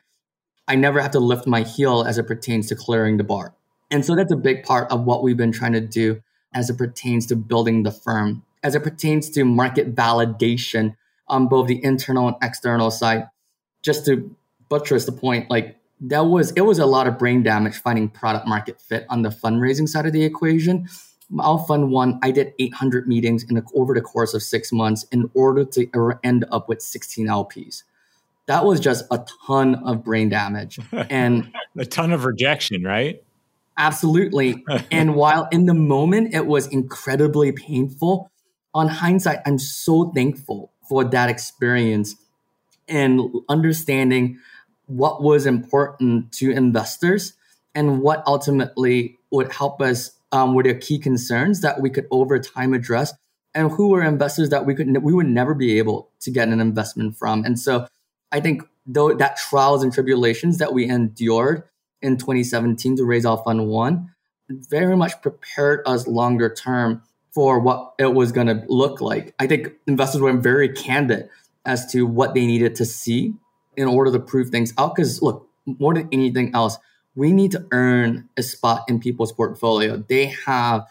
I 0.68 0.76
never 0.76 1.02
have 1.02 1.12
to 1.12 1.20
lift 1.20 1.48
my 1.48 1.62
heel 1.62 2.04
as 2.04 2.18
it 2.18 2.28
pertains 2.28 2.68
to 2.68 2.76
clearing 2.76 3.18
the 3.18 3.24
bar. 3.24 3.56
And 3.90 4.06
so 4.06 4.16
that's 4.16 4.32
a 4.32 4.38
big 4.38 4.64
part 4.64 4.92
of 4.92 5.06
what 5.06 5.24
we've 5.24 5.38
been 5.38 5.54
trying 5.54 5.74
to 5.74 5.82
do 5.82 6.22
as 6.54 6.70
it 6.70 6.78
pertains 6.78 7.26
to 7.28 7.36
building 7.36 7.84
the 7.84 7.92
firm, 7.92 8.44
as 8.64 8.76
it 8.76 8.84
pertains 8.84 9.30
to 9.32 9.44
market 9.44 9.96
validation 9.96 10.96
on 11.28 11.48
both 11.48 11.68
the 11.68 11.84
internal 11.84 12.28
and 12.28 12.38
external 12.42 12.92
side. 12.92 13.28
Just 13.82 14.06
to 14.06 14.36
buttress 14.70 15.06
the 15.06 15.12
point, 15.12 15.50
like 15.50 15.78
that 16.02 16.26
was 16.26 16.52
it 16.52 16.62
was 16.62 16.80
a 16.80 16.86
lot 16.86 17.08
of 17.08 17.18
brain 17.18 17.44
damage 17.44 17.78
finding 17.78 18.10
product 18.10 18.48
market 18.48 18.80
fit 18.80 19.06
on 19.10 19.22
the 19.22 19.30
fundraising 19.30 19.88
side 19.88 20.06
of 20.06 20.14
the 20.14 20.24
equation. 20.24 20.88
Our 21.40 21.60
fund 21.60 21.92
one, 21.92 22.20
I 22.24 22.32
did 22.32 22.54
800 22.58 23.08
meetings 23.08 23.44
in 23.44 23.58
a, 23.58 23.64
over 23.76 23.94
the 23.94 24.02
course 24.02 24.34
of 24.34 24.42
six 24.42 24.72
months 24.72 25.06
in 25.12 25.30
order 25.34 25.66
to 25.66 26.18
end 26.24 26.46
up 26.52 26.70
with 26.70 26.82
16 26.82 27.28
LPs. 27.28 27.84
That 28.46 28.64
was 28.64 28.80
just 28.80 29.06
a 29.12 29.26
ton 29.46 29.76
of 29.76 30.06
brain 30.06 30.30
damage 30.30 30.80
and 30.94 31.52
a 31.78 31.86
ton 31.86 32.14
of 32.14 32.24
rejection, 32.24 32.84
right? 32.84 33.22
Absolutely. 33.78 34.64
and 34.92 35.16
while 35.16 35.50
in 35.52 35.66
the 35.66 35.74
moment 35.74 36.34
it 36.34 36.46
was 36.46 36.68
incredibly 36.68 37.52
painful, 37.52 38.32
on 38.78 38.88
hindsight, 38.88 39.40
I'm 39.46 39.58
so 39.58 40.12
thankful 40.12 40.72
for 40.88 41.04
that 41.04 41.30
experience 41.30 42.16
and 42.88 43.20
understanding 43.50 44.38
what 44.86 45.22
was 45.22 45.46
important 45.46 46.32
to 46.34 46.52
investors 46.52 47.34
and 47.74 48.02
what 48.02 48.24
ultimately 48.28 49.18
would 49.32 49.52
help 49.52 49.82
us 49.82 50.12
um, 50.32 50.54
were 50.54 50.64
the 50.64 50.76
key 50.76 51.00
concerns 51.00 51.62
that 51.62 51.82
we 51.82 51.90
could 51.90 52.06
over 52.12 52.40
time 52.40 52.74
address 52.74 53.14
and 53.56 53.72
who 53.72 53.90
were 53.90 54.04
investors 54.04 54.50
that 54.50 54.66
we 54.66 54.76
could 54.76 55.04
we 55.04 55.14
would 55.14 55.26
never 55.26 55.56
be 55.56 55.80
able 55.80 56.10
to 56.20 56.30
get 56.30 56.48
an 56.48 56.60
investment 56.60 57.18
from. 57.18 57.44
And 57.44 57.60
so 57.60 57.88
i 58.32 58.40
think 58.40 58.64
though 58.86 59.14
that 59.14 59.38
trials 59.38 59.84
and 59.84 59.92
tribulations 59.94 60.58
that 60.58 60.74
we 60.74 60.88
endured 60.88 61.64
in 62.02 62.18
2017 62.18 62.98
to 62.98 63.06
raise 63.06 63.26
our 63.26 63.38
fund 63.38 63.68
one 63.68 64.14
very 64.50 64.96
much 64.96 65.22
prepared 65.22 65.82
us 65.86 66.08
longer 66.08 66.54
term 66.54 67.02
for 67.38 67.60
what 67.60 67.94
it 68.00 68.16
was 68.16 68.32
going 68.32 68.48
to 68.48 68.64
look 68.68 69.00
like 69.00 69.36
i 69.38 69.46
think 69.46 69.70
investors 69.86 70.22
were 70.22 70.34
very 70.34 70.70
candid 70.70 71.30
as 71.68 71.86
to 71.92 72.08
what 72.08 72.34
they 72.34 72.48
needed 72.48 72.74
to 72.74 72.86
see 72.86 73.36
in 73.76 73.88
order 73.88 74.12
to 74.12 74.20
prove 74.20 74.50
things 74.50 74.74
out. 74.80 74.96
Because 74.96 75.22
look, 75.22 75.48
more 75.66 75.94
than 75.94 76.08
anything 76.12 76.56
else, 76.56 76.78
we 77.14 77.32
need 77.32 77.52
to 77.52 77.68
earn 77.72 78.28
a 78.38 78.42
spot 78.42 78.86
in 78.88 79.00
people's 79.00 79.32
portfolio. 79.32 79.98
They 79.98 80.34
have 80.46 80.86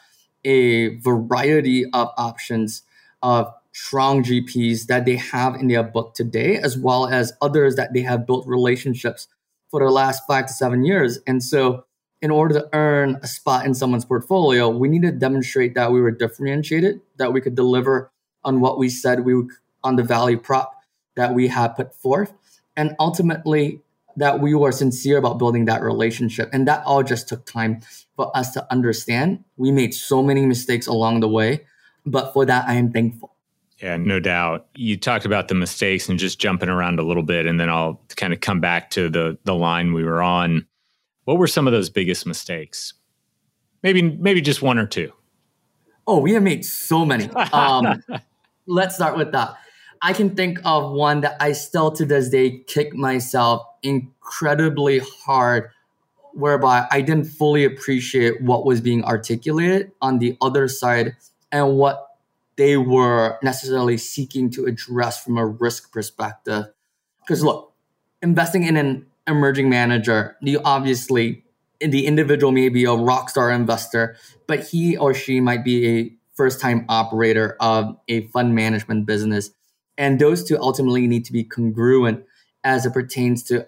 a 0.45 0.97
variety 0.97 1.87
of 1.93 2.11
options 2.17 2.83
of 3.23 3.53
strong 3.73 4.23
GPs 4.23 4.87
that 4.87 5.05
they 5.05 5.17
have 5.17 5.55
in 5.57 5.69
their 5.69 5.83
book 5.83 6.15
today, 6.15 6.57
as 6.57 6.79
well 6.79 7.09
as 7.09 7.33
others 7.41 7.77
that 7.77 7.93
they 7.93 8.03
have 8.03 8.27
built 8.27 8.47
relationships 8.47 9.29
for 9.71 9.81
the 9.81 9.91
last 9.91 10.23
five 10.27 10.47
to 10.47 10.53
seven 10.53 10.85
years. 10.85 11.19
And 11.27 11.43
so, 11.43 11.86
in 12.27 12.33
order 12.33 12.55
to 12.55 12.69
earn 12.73 13.21
a 13.23 13.27
spot 13.29 13.65
in 13.65 13.73
someone's 13.73 14.05
portfolio, 14.05 14.69
we 14.69 14.89
need 14.89 15.03
to 15.03 15.13
demonstrate 15.13 15.75
that 15.77 15.93
we 15.93 16.01
were 16.01 16.11
differentiated, 16.11 17.01
that 17.19 17.33
we 17.33 17.41
could 17.41 17.55
deliver 17.55 18.11
on 18.43 18.61
what 18.61 18.81
we 18.81 18.89
said 18.89 19.25
we 19.25 19.33
would 19.33 19.51
on 19.85 19.95
the 19.95 20.03
value 20.03 20.37
prop 20.37 20.75
that 21.15 21.35
we 21.35 21.47
had 21.47 21.69
put 21.77 21.95
forth, 21.95 22.33
and 22.77 22.97
ultimately 22.99 23.81
that 24.17 24.41
we 24.41 24.57
were 24.57 24.73
sincere 24.73 25.19
about 25.19 25.39
building 25.39 25.67
that 25.67 25.83
relationship. 25.83 26.49
And 26.53 26.67
that 26.67 26.85
all 26.85 27.05
just 27.05 27.29
took 27.29 27.47
time 27.47 27.79
for 28.17 28.37
us 28.37 28.51
to 28.55 28.67
understand. 28.73 29.45
We 29.57 29.71
made 29.71 29.95
so 29.95 30.21
many 30.21 30.47
mistakes 30.47 30.89
along 30.89 31.21
the 31.21 31.29
way, 31.29 31.65
but 32.05 32.33
for 32.33 32.45
that, 32.45 32.67
I 32.67 32.75
am 32.75 32.91
thankful. 32.91 33.37
Yeah, 33.81 33.99
no 33.99 34.19
doubt. 34.19 34.67
You 34.75 34.97
talked 34.97 35.27
about 35.27 35.47
the 35.47 35.55
mistakes 35.55 36.09
and 36.09 36.19
just 36.19 36.41
jumping 36.41 36.71
around 36.71 36.99
a 36.99 37.05
little 37.05 37.23
bit, 37.23 37.47
and 37.47 37.61
then 37.61 37.69
I'll 37.71 38.03
kind 38.17 38.33
of 38.33 38.41
come 38.41 38.59
back 38.59 38.91
to 38.91 39.09
the 39.09 39.39
the 39.45 39.55
line 39.55 39.93
we 39.93 40.03
were 40.03 40.23
on. 40.23 40.67
What 41.27 41.39
were 41.39 41.49
some 41.49 41.67
of 41.67 41.73
those 41.73 41.91
biggest 41.91 42.25
mistakes? 42.25 42.95
Maybe 43.83 44.01
maybe 44.01 44.41
just 44.41 44.63
one 44.63 44.79
or 44.79 44.87
two. 44.87 45.13
Oh, 46.07 46.21
we 46.21 46.33
have 46.35 46.43
made 46.43 46.65
so 46.65 47.05
many. 47.05 47.29
Um, 47.53 48.01
let's 48.67 48.95
start 48.95 49.17
with 49.17 49.33
that. 49.33 49.57
I 50.01 50.13
can 50.13 50.37
think 50.37 50.61
of 50.65 50.93
one 50.93 51.23
that 51.23 51.37
I 51.41 51.51
still 51.51 51.91
to 51.93 52.05
this 52.05 52.29
day 52.29 52.61
kick 52.69 52.95
myself 52.95 53.67
incredibly 53.83 55.01
hard, 55.01 55.71
whereby 56.33 56.87
I 56.93 57.01
didn't 57.01 57.25
fully 57.25 57.65
appreciate 57.65 58.41
what 58.41 58.65
was 58.65 58.81
being 58.81 59.05
articulated 59.05 59.91
on 60.01 60.21
the 60.21 60.37
other 60.41 60.69
side 60.69 61.17
and 61.51 61.77
what 61.77 62.07
they 62.55 62.77
were 62.77 63.37
necessarily 63.43 63.99
seeking 63.99 64.49
to 64.51 64.67
address 64.67 65.23
from 65.23 65.39
a 65.39 65.47
risk 65.47 65.93
perspective. 65.93 66.67
Because 67.21 67.43
look, 67.43 67.73
investing 68.23 68.63
in 68.63 68.77
an 68.77 69.07
emerging 69.27 69.69
manager, 69.69 70.37
you 70.41 70.61
obviously 70.65 71.45
the 71.81 72.07
individual 72.07 72.53
may 72.53 72.69
be 72.69 72.85
a 72.85 72.93
rock 72.93 73.29
star 73.29 73.51
investor, 73.51 74.17
but 74.47 74.67
he 74.67 74.97
or 74.97 75.13
she 75.13 75.41
might 75.41 75.65
be 75.65 75.87
a 75.87 76.13
first 76.35 76.61
time 76.61 76.85
operator 76.89 77.57
of 77.61 77.97
a 78.09 78.27
fund 78.29 78.55
management 78.55 79.07
business 79.07 79.51
and 79.99 80.19
those 80.19 80.45
two 80.45 80.59
ultimately 80.59 81.07
need 81.07 81.25
to 81.25 81.33
be 81.33 81.45
congruent 81.45 82.25
as 82.65 82.87
it 82.87 82.93
pertains 82.93 83.43
to 83.45 83.67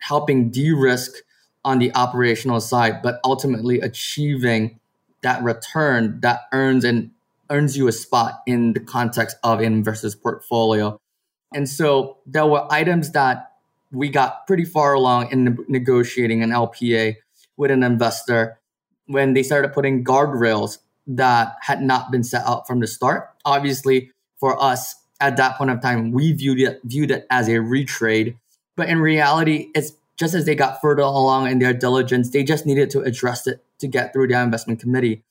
helping 0.00 0.50
de 0.50 0.72
risk 0.72 1.12
on 1.64 1.78
the 1.78 1.94
operational 1.94 2.60
side, 2.60 3.02
but 3.02 3.20
ultimately 3.24 3.80
achieving 3.80 4.78
that 5.22 5.42
return 5.42 6.20
that 6.20 6.40
earns 6.52 6.84
and 6.84 7.10
earns 7.50 7.76
you 7.76 7.88
a 7.88 7.92
spot 7.92 8.42
in 8.46 8.72
the 8.72 8.80
context 8.80 9.36
of 9.42 9.60
investor's 9.60 10.14
portfolio. 10.14 11.00
And 11.54 11.68
so 11.68 12.18
there 12.26 12.46
were 12.46 12.70
items 12.70 13.12
that 13.12 13.52
we 13.90 14.08
got 14.08 14.46
pretty 14.46 14.64
far 14.64 14.94
along 14.94 15.30
in 15.32 15.58
negotiating 15.68 16.42
an 16.42 16.50
LPA 16.50 17.16
with 17.56 17.70
an 17.70 17.82
investor 17.82 18.58
when 19.06 19.34
they 19.34 19.42
started 19.42 19.72
putting 19.72 20.04
guardrails 20.04 20.78
that 21.06 21.56
had 21.62 21.82
not 21.82 22.10
been 22.10 22.22
set 22.22 22.46
out 22.46 22.66
from 22.66 22.80
the 22.80 22.86
start. 22.86 23.30
Obviously, 23.44 24.10
for 24.38 24.62
us, 24.62 24.94
at 25.20 25.36
that 25.36 25.56
point 25.56 25.70
of 25.70 25.80
time, 25.80 26.12
we 26.12 26.32
viewed 26.32 26.60
it 26.60 26.80
viewed 26.84 27.10
it 27.10 27.26
as 27.30 27.48
a 27.48 27.52
retrade. 27.52 28.36
But 28.76 28.88
in 28.88 29.00
reality, 29.00 29.68
it's 29.74 29.92
just 30.16 30.34
as 30.34 30.44
they 30.44 30.54
got 30.54 30.80
further 30.80 31.02
along 31.02 31.48
in 31.48 31.58
their 31.58 31.72
diligence, 31.72 32.30
they 32.30 32.44
just 32.44 32.66
needed 32.66 32.90
to 32.90 33.00
address 33.00 33.46
it 33.46 33.64
to 33.78 33.88
get 33.88 34.12
through 34.12 34.28
their 34.28 34.42
investment 34.42 34.80
committee. 34.80 35.22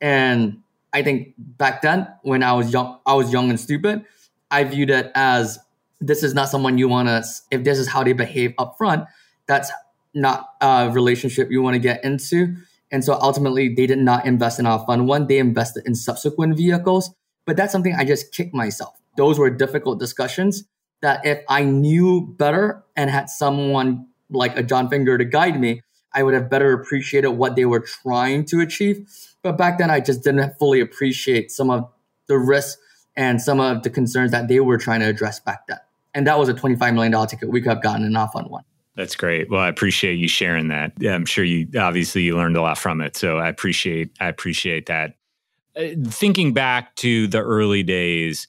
And 0.00 0.62
I 0.92 1.02
think 1.02 1.34
back 1.38 1.82
then, 1.82 2.06
when 2.22 2.42
I 2.42 2.52
was 2.52 2.72
young, 2.72 2.98
I 3.04 3.14
was 3.14 3.32
young 3.32 3.50
and 3.50 3.58
stupid. 3.58 4.04
I 4.50 4.64
viewed 4.64 4.90
it 4.90 5.10
as 5.14 5.58
this 6.06 6.22
is 6.22 6.34
not 6.34 6.48
someone 6.48 6.78
you 6.78 6.88
want 6.88 7.08
to. 7.08 7.24
If 7.50 7.64
this 7.64 7.78
is 7.78 7.88
how 7.88 8.04
they 8.04 8.12
behave 8.12 8.54
up 8.58 8.76
front, 8.78 9.04
that's 9.46 9.70
not 10.14 10.48
a 10.60 10.90
relationship 10.90 11.50
you 11.50 11.62
want 11.62 11.74
to 11.74 11.80
get 11.80 12.04
into. 12.04 12.56
And 12.90 13.04
so 13.04 13.18
ultimately, 13.20 13.74
they 13.74 13.86
did 13.86 13.98
not 13.98 14.24
invest 14.26 14.58
in 14.58 14.66
our 14.66 14.84
fund 14.86 15.08
one. 15.08 15.26
They 15.26 15.38
invested 15.38 15.86
in 15.86 15.94
subsequent 15.94 16.56
vehicles. 16.56 17.12
But 17.44 17.56
that's 17.56 17.72
something 17.72 17.94
I 17.94 18.04
just 18.04 18.32
kicked 18.32 18.54
myself. 18.54 18.94
Those 19.16 19.38
were 19.38 19.50
difficult 19.50 19.98
discussions 19.98 20.64
that 21.02 21.24
if 21.24 21.42
I 21.48 21.64
knew 21.64 22.34
better 22.38 22.82
and 22.96 23.10
had 23.10 23.28
someone 23.28 24.06
like 24.30 24.56
a 24.56 24.62
Jon 24.62 24.88
Finger 24.88 25.18
to 25.18 25.24
guide 25.24 25.60
me, 25.60 25.82
I 26.12 26.22
would 26.22 26.34
have 26.34 26.48
better 26.50 26.72
appreciated 26.72 27.30
what 27.30 27.56
they 27.56 27.66
were 27.66 27.80
trying 27.80 28.46
to 28.46 28.60
achieve. 28.60 29.08
But 29.42 29.58
back 29.58 29.78
then, 29.78 29.90
I 29.90 30.00
just 30.00 30.24
didn't 30.24 30.58
fully 30.58 30.80
appreciate 30.80 31.52
some 31.52 31.70
of 31.70 31.88
the 32.26 32.38
risks 32.38 32.80
and 33.16 33.40
some 33.40 33.60
of 33.60 33.82
the 33.82 33.90
concerns 33.90 34.30
that 34.32 34.48
they 34.48 34.60
were 34.60 34.78
trying 34.78 35.00
to 35.00 35.06
address 35.06 35.40
back 35.40 35.66
then. 35.68 35.78
And 36.16 36.26
that 36.26 36.38
was 36.38 36.48
a 36.48 36.54
$25 36.54 36.94
million 36.94 37.26
ticket 37.26 37.50
we 37.50 37.60
could 37.60 37.68
have 37.68 37.82
gotten 37.82 38.04
an 38.04 38.16
off 38.16 38.34
on 38.34 38.46
one. 38.46 38.64
That's 38.96 39.14
great. 39.14 39.50
Well, 39.50 39.60
I 39.60 39.68
appreciate 39.68 40.14
you 40.14 40.26
sharing 40.26 40.68
that. 40.68 40.92
I'm 41.06 41.26
sure 41.26 41.44
you 41.44 41.68
obviously 41.78 42.22
you 42.22 42.34
learned 42.34 42.56
a 42.56 42.62
lot 42.62 42.78
from 42.78 43.02
it. 43.02 43.14
So 43.14 43.36
I 43.36 43.48
appreciate 43.48 44.10
I 44.18 44.28
appreciate 44.28 44.86
that. 44.86 45.16
Uh, 45.76 45.88
thinking 46.06 46.54
back 46.54 46.96
to 46.96 47.26
the 47.26 47.42
early 47.42 47.82
days, 47.82 48.48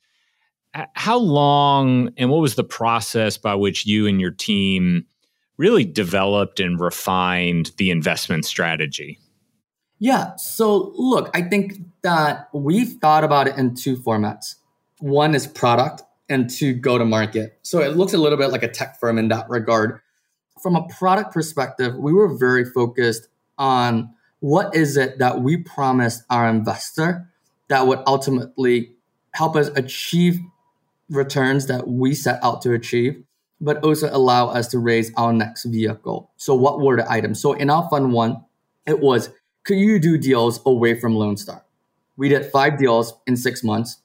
how 0.93 1.17
long 1.17 2.13
and 2.17 2.29
what 2.29 2.39
was 2.39 2.55
the 2.55 2.63
process 2.63 3.37
by 3.37 3.55
which 3.55 3.85
you 3.85 4.07
and 4.07 4.21
your 4.21 4.31
team 4.31 5.05
really 5.57 5.83
developed 5.83 6.61
and 6.61 6.79
refined 6.79 7.71
the 7.77 7.91
investment 7.91 8.45
strategy? 8.45 9.19
Yeah. 9.99 10.35
So, 10.37 10.93
look, 10.95 11.29
I 11.33 11.41
think 11.41 11.73
that 12.03 12.47
we've 12.53 12.93
thought 13.01 13.25
about 13.25 13.47
it 13.47 13.57
in 13.57 13.75
two 13.75 13.97
formats. 13.97 14.55
One 14.99 15.35
is 15.35 15.47
product, 15.47 16.03
and 16.29 16.49
to 16.49 16.73
go 16.73 16.97
to 16.97 17.05
market. 17.05 17.57
So, 17.61 17.79
it 17.79 17.95
looks 17.95 18.13
a 18.13 18.17
little 18.17 18.37
bit 18.37 18.51
like 18.51 18.63
a 18.63 18.67
tech 18.67 18.99
firm 18.99 19.17
in 19.17 19.27
that 19.29 19.49
regard. 19.49 20.01
From 20.61 20.75
a 20.75 20.87
product 20.87 21.33
perspective, 21.33 21.95
we 21.95 22.13
were 22.13 22.35
very 22.35 22.65
focused 22.65 23.27
on 23.57 24.13
what 24.39 24.75
is 24.75 24.97
it 24.97 25.19
that 25.19 25.41
we 25.41 25.57
promised 25.57 26.23
our 26.29 26.47
investor 26.47 27.29
that 27.69 27.87
would 27.87 27.99
ultimately 28.07 28.91
help 29.31 29.55
us 29.55 29.67
achieve 29.75 30.39
returns 31.09 31.67
that 31.67 31.87
we 31.87 32.13
set 32.13 32.43
out 32.43 32.61
to 32.61 32.73
achieve 32.73 33.23
but 33.59 33.83
also 33.83 34.09
allow 34.11 34.47
us 34.47 34.67
to 34.67 34.79
raise 34.79 35.11
our 35.15 35.33
next 35.33 35.65
vehicle. 35.65 36.29
So, 36.37 36.55
what 36.55 36.79
were 36.79 36.97
the 36.97 37.11
items? 37.11 37.41
So, 37.41 37.53
in 37.53 37.69
our 37.69 37.87
fund 37.89 38.13
one, 38.13 38.43
it 38.85 38.99
was 38.99 39.29
could 39.63 39.77
you 39.77 39.99
do 39.99 40.17
deals 40.17 40.61
away 40.65 40.99
from 40.99 41.15
Lone 41.15 41.37
Star? 41.37 41.63
We 42.15 42.29
did 42.29 42.45
five 42.51 42.77
deals 42.77 43.13
in 43.25 43.35
six 43.35 43.63
months 43.63 43.97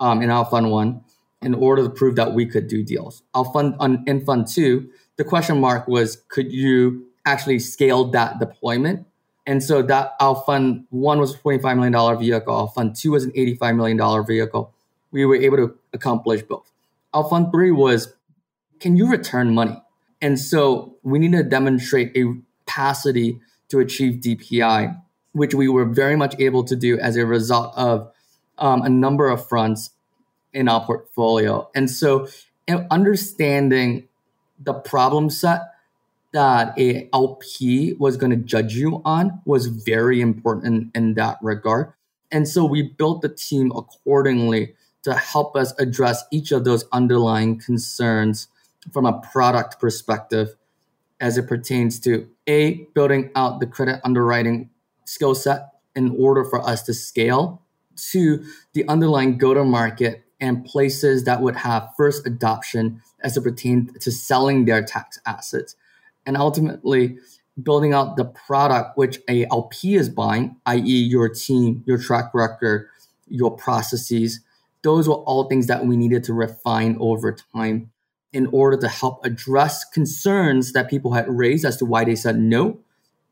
um, 0.00 0.22
in 0.22 0.30
our 0.30 0.44
fund 0.44 0.70
one 0.70 1.02
in 1.42 1.54
order 1.54 1.82
to 1.82 1.90
prove 1.90 2.16
that 2.16 2.32
we 2.32 2.46
could 2.46 2.68
do 2.68 2.82
deals. 2.82 3.22
Our 3.34 3.44
fund 3.52 3.74
on, 3.78 4.04
in 4.06 4.24
fund 4.24 4.46
two, 4.46 4.90
the 5.16 5.24
question 5.24 5.60
mark 5.60 5.88
was 5.88 6.22
could 6.28 6.52
you 6.52 7.06
actually 7.24 7.58
scale 7.58 8.04
that 8.06 8.38
deployment? 8.38 9.06
And 9.46 9.62
so 9.62 9.82
that 9.82 10.14
our 10.20 10.36
fund 10.46 10.86
one 10.90 11.18
was 11.18 11.34
a 11.34 11.38
$25 11.38 11.76
million 11.76 12.18
vehicle, 12.18 12.54
our 12.54 12.68
fund 12.68 12.96
two 12.96 13.12
was 13.12 13.24
an 13.24 13.32
$85 13.32 13.76
million 13.76 14.26
vehicle. 14.26 14.72
We 15.10 15.26
were 15.26 15.36
able 15.36 15.56
to 15.58 15.74
accomplish 15.92 16.42
both. 16.42 16.70
Our 17.12 17.28
fund 17.28 17.50
three 17.52 17.70
was 17.70 18.14
can 18.80 18.96
you 18.96 19.08
return 19.08 19.54
money? 19.54 19.80
And 20.20 20.38
so 20.38 20.96
we 21.02 21.18
need 21.18 21.32
to 21.32 21.42
demonstrate 21.42 22.16
a 22.16 22.34
capacity 22.66 23.40
to 23.68 23.80
achieve 23.80 24.20
DPI, 24.20 25.00
which 25.32 25.54
we 25.54 25.68
were 25.68 25.84
very 25.84 26.16
much 26.16 26.34
able 26.38 26.64
to 26.64 26.76
do 26.76 26.98
as 26.98 27.16
a 27.16 27.26
result 27.26 27.72
of 27.76 28.10
um, 28.58 28.82
a 28.82 28.88
number 28.88 29.28
of 29.28 29.46
fronts 29.46 29.90
in 30.52 30.68
our 30.68 30.84
portfolio. 30.84 31.68
And 31.74 31.90
so 31.90 32.28
eh, 32.68 32.84
understanding 32.90 34.08
the 34.58 34.74
problem 34.74 35.30
set 35.30 35.62
that 36.32 36.78
a 36.78 37.08
LP 37.12 37.94
was 37.98 38.16
going 38.16 38.30
to 38.30 38.36
judge 38.36 38.74
you 38.74 39.02
on 39.04 39.40
was 39.44 39.66
very 39.66 40.20
important 40.20 40.66
in, 40.66 41.02
in 41.02 41.14
that 41.14 41.38
regard. 41.42 41.92
And 42.30 42.48
so 42.48 42.64
we 42.64 42.82
built 42.82 43.20
the 43.20 43.28
team 43.28 43.70
accordingly 43.74 44.74
to 45.02 45.14
help 45.14 45.56
us 45.56 45.74
address 45.78 46.24
each 46.30 46.52
of 46.52 46.64
those 46.64 46.84
underlying 46.92 47.58
concerns 47.58 48.48
from 48.92 49.04
a 49.04 49.20
product 49.20 49.78
perspective 49.78 50.54
as 51.20 51.36
it 51.36 51.46
pertains 51.46 52.00
to 52.00 52.28
a 52.46 52.86
building 52.94 53.30
out 53.36 53.60
the 53.60 53.66
credit 53.66 54.00
underwriting 54.04 54.70
skill 55.04 55.34
set 55.34 55.68
in 55.94 56.16
order 56.18 56.44
for 56.44 56.66
us 56.66 56.82
to 56.82 56.94
scale 56.94 57.62
to 57.96 58.44
the 58.72 58.88
underlying 58.88 59.38
go 59.38 59.54
to 59.54 59.64
market 59.64 60.24
and 60.42 60.64
places 60.66 61.24
that 61.24 61.40
would 61.40 61.56
have 61.56 61.88
first 61.96 62.26
adoption 62.26 63.00
as 63.22 63.36
it 63.36 63.42
pertained 63.42 63.98
to 64.00 64.12
selling 64.12 64.66
their 64.66 64.82
tax 64.82 65.18
assets 65.24 65.76
and 66.26 66.36
ultimately 66.36 67.16
building 67.62 67.94
out 67.94 68.16
the 68.16 68.24
product 68.24 68.98
which 68.98 69.18
a 69.28 69.46
lp 69.46 69.94
is 69.94 70.08
buying 70.08 70.56
i.e 70.66 70.80
your 70.80 71.28
team 71.28 71.82
your 71.86 71.96
track 71.96 72.34
record 72.34 72.88
your 73.28 73.56
processes 73.56 74.40
those 74.82 75.08
were 75.08 75.14
all 75.14 75.44
things 75.44 75.66
that 75.66 75.86
we 75.86 75.96
needed 75.96 76.24
to 76.24 76.34
refine 76.34 76.96
over 76.98 77.34
time 77.54 77.90
in 78.32 78.46
order 78.46 78.76
to 78.76 78.88
help 78.88 79.24
address 79.24 79.84
concerns 79.84 80.72
that 80.72 80.88
people 80.88 81.12
had 81.12 81.28
raised 81.28 81.64
as 81.64 81.76
to 81.76 81.84
why 81.84 82.04
they 82.04 82.16
said 82.16 82.38
no 82.38 82.78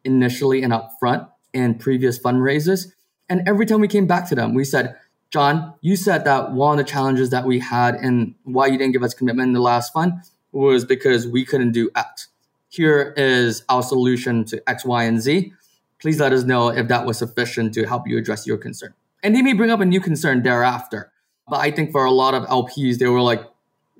initially 0.04 0.62
and 0.62 0.72
upfront 0.72 1.28
in 1.52 1.74
previous 1.74 2.18
fundraisers. 2.18 2.92
And 3.28 3.46
every 3.48 3.66
time 3.66 3.80
we 3.80 3.88
came 3.88 4.06
back 4.06 4.28
to 4.28 4.34
them, 4.34 4.54
we 4.54 4.64
said, 4.64 4.96
John, 5.30 5.74
you 5.80 5.94
said 5.94 6.24
that 6.24 6.52
one 6.52 6.78
of 6.78 6.84
the 6.84 6.90
challenges 6.90 7.30
that 7.30 7.44
we 7.44 7.60
had 7.60 7.94
and 7.94 8.34
why 8.42 8.66
you 8.66 8.76
didn't 8.76 8.92
give 8.92 9.04
us 9.04 9.14
commitment 9.14 9.48
in 9.48 9.52
the 9.52 9.60
last 9.60 9.92
fund 9.92 10.14
was 10.50 10.84
because 10.84 11.26
we 11.26 11.44
couldn't 11.44 11.70
do 11.70 11.88
X. 11.94 12.28
Here 12.68 13.14
is 13.16 13.64
our 13.68 13.82
solution 13.82 14.44
to 14.46 14.68
X, 14.68 14.84
Y, 14.84 15.04
and 15.04 15.20
Z. 15.20 15.52
Please 16.00 16.18
let 16.18 16.32
us 16.32 16.42
know 16.42 16.68
if 16.68 16.88
that 16.88 17.06
was 17.06 17.18
sufficient 17.18 17.74
to 17.74 17.86
help 17.86 18.08
you 18.08 18.18
address 18.18 18.46
your 18.46 18.56
concern. 18.56 18.94
And 19.22 19.36
they 19.36 19.42
may 19.42 19.52
bring 19.52 19.70
up 19.70 19.80
a 19.80 19.84
new 19.84 20.00
concern 20.00 20.42
thereafter. 20.42 21.12
But 21.48 21.60
I 21.60 21.70
think 21.70 21.92
for 21.92 22.04
a 22.04 22.10
lot 22.10 22.34
of 22.34 22.44
LPs, 22.44 22.98
they 22.98 23.06
were 23.06 23.20
like, 23.20 23.44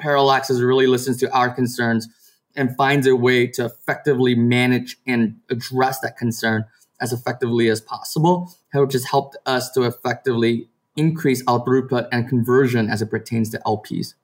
Parallaxes 0.00 0.66
really 0.66 0.86
listens 0.86 1.18
to 1.18 1.32
our 1.32 1.50
concerns 1.50 2.08
and 2.56 2.74
finds 2.76 3.06
a 3.06 3.14
way 3.14 3.46
to 3.46 3.66
effectively 3.66 4.34
manage 4.34 4.96
and 5.06 5.36
address 5.50 6.00
that 6.00 6.16
concern 6.16 6.64
as 7.00 7.12
effectively 7.12 7.68
as 7.68 7.80
possible, 7.80 8.52
which 8.72 8.94
has 8.94 9.04
helped 9.04 9.36
us 9.46 9.70
to 9.72 9.82
effectively 9.82 10.69
increase 11.00 11.42
our 11.48 11.64
throughput 11.64 12.06
and 12.12 12.28
conversion 12.28 12.90
as 12.90 13.00
it 13.00 13.10
pertains 13.10 13.48
to 13.50 13.58
LPs. 13.66 14.14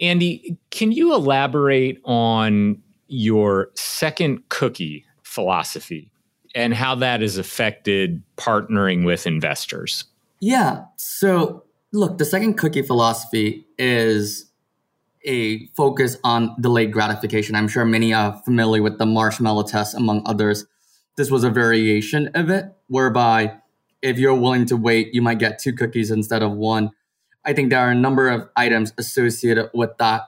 Andy, 0.00 0.58
can 0.70 0.92
you 0.92 1.14
elaborate 1.14 2.00
on 2.04 2.82
your 3.08 3.70
second 3.74 4.46
cookie 4.50 5.06
philosophy 5.22 6.10
and 6.54 6.74
how 6.74 6.94
that 6.96 7.22
has 7.22 7.38
affected 7.38 8.22
partnering 8.36 9.06
with 9.06 9.26
investors? 9.26 10.04
Yeah. 10.40 10.84
So, 10.96 11.64
look, 11.92 12.18
the 12.18 12.26
second 12.26 12.54
cookie 12.54 12.82
philosophy 12.82 13.66
is 13.78 14.50
a 15.24 15.66
focus 15.68 16.18
on 16.22 16.60
delayed 16.60 16.92
gratification. 16.92 17.56
I'm 17.56 17.68
sure 17.68 17.84
many 17.84 18.12
are 18.12 18.40
familiar 18.44 18.82
with 18.82 18.98
the 18.98 19.06
marshmallow 19.06 19.64
test, 19.64 19.94
among 19.96 20.22
others. 20.26 20.66
This 21.16 21.30
was 21.30 21.42
a 21.42 21.50
variation 21.50 22.28
of 22.34 22.50
it, 22.50 22.66
whereby 22.88 23.56
if 24.02 24.18
you're 24.18 24.34
willing 24.34 24.66
to 24.66 24.76
wait, 24.76 25.14
you 25.14 25.22
might 25.22 25.38
get 25.38 25.58
two 25.58 25.72
cookies 25.72 26.10
instead 26.10 26.42
of 26.42 26.52
one. 26.52 26.90
I 27.44 27.52
think 27.52 27.70
there 27.70 27.80
are 27.80 27.90
a 27.90 27.94
number 27.94 28.28
of 28.28 28.48
items 28.56 28.92
associated 28.98 29.70
with 29.72 29.96
that 29.98 30.22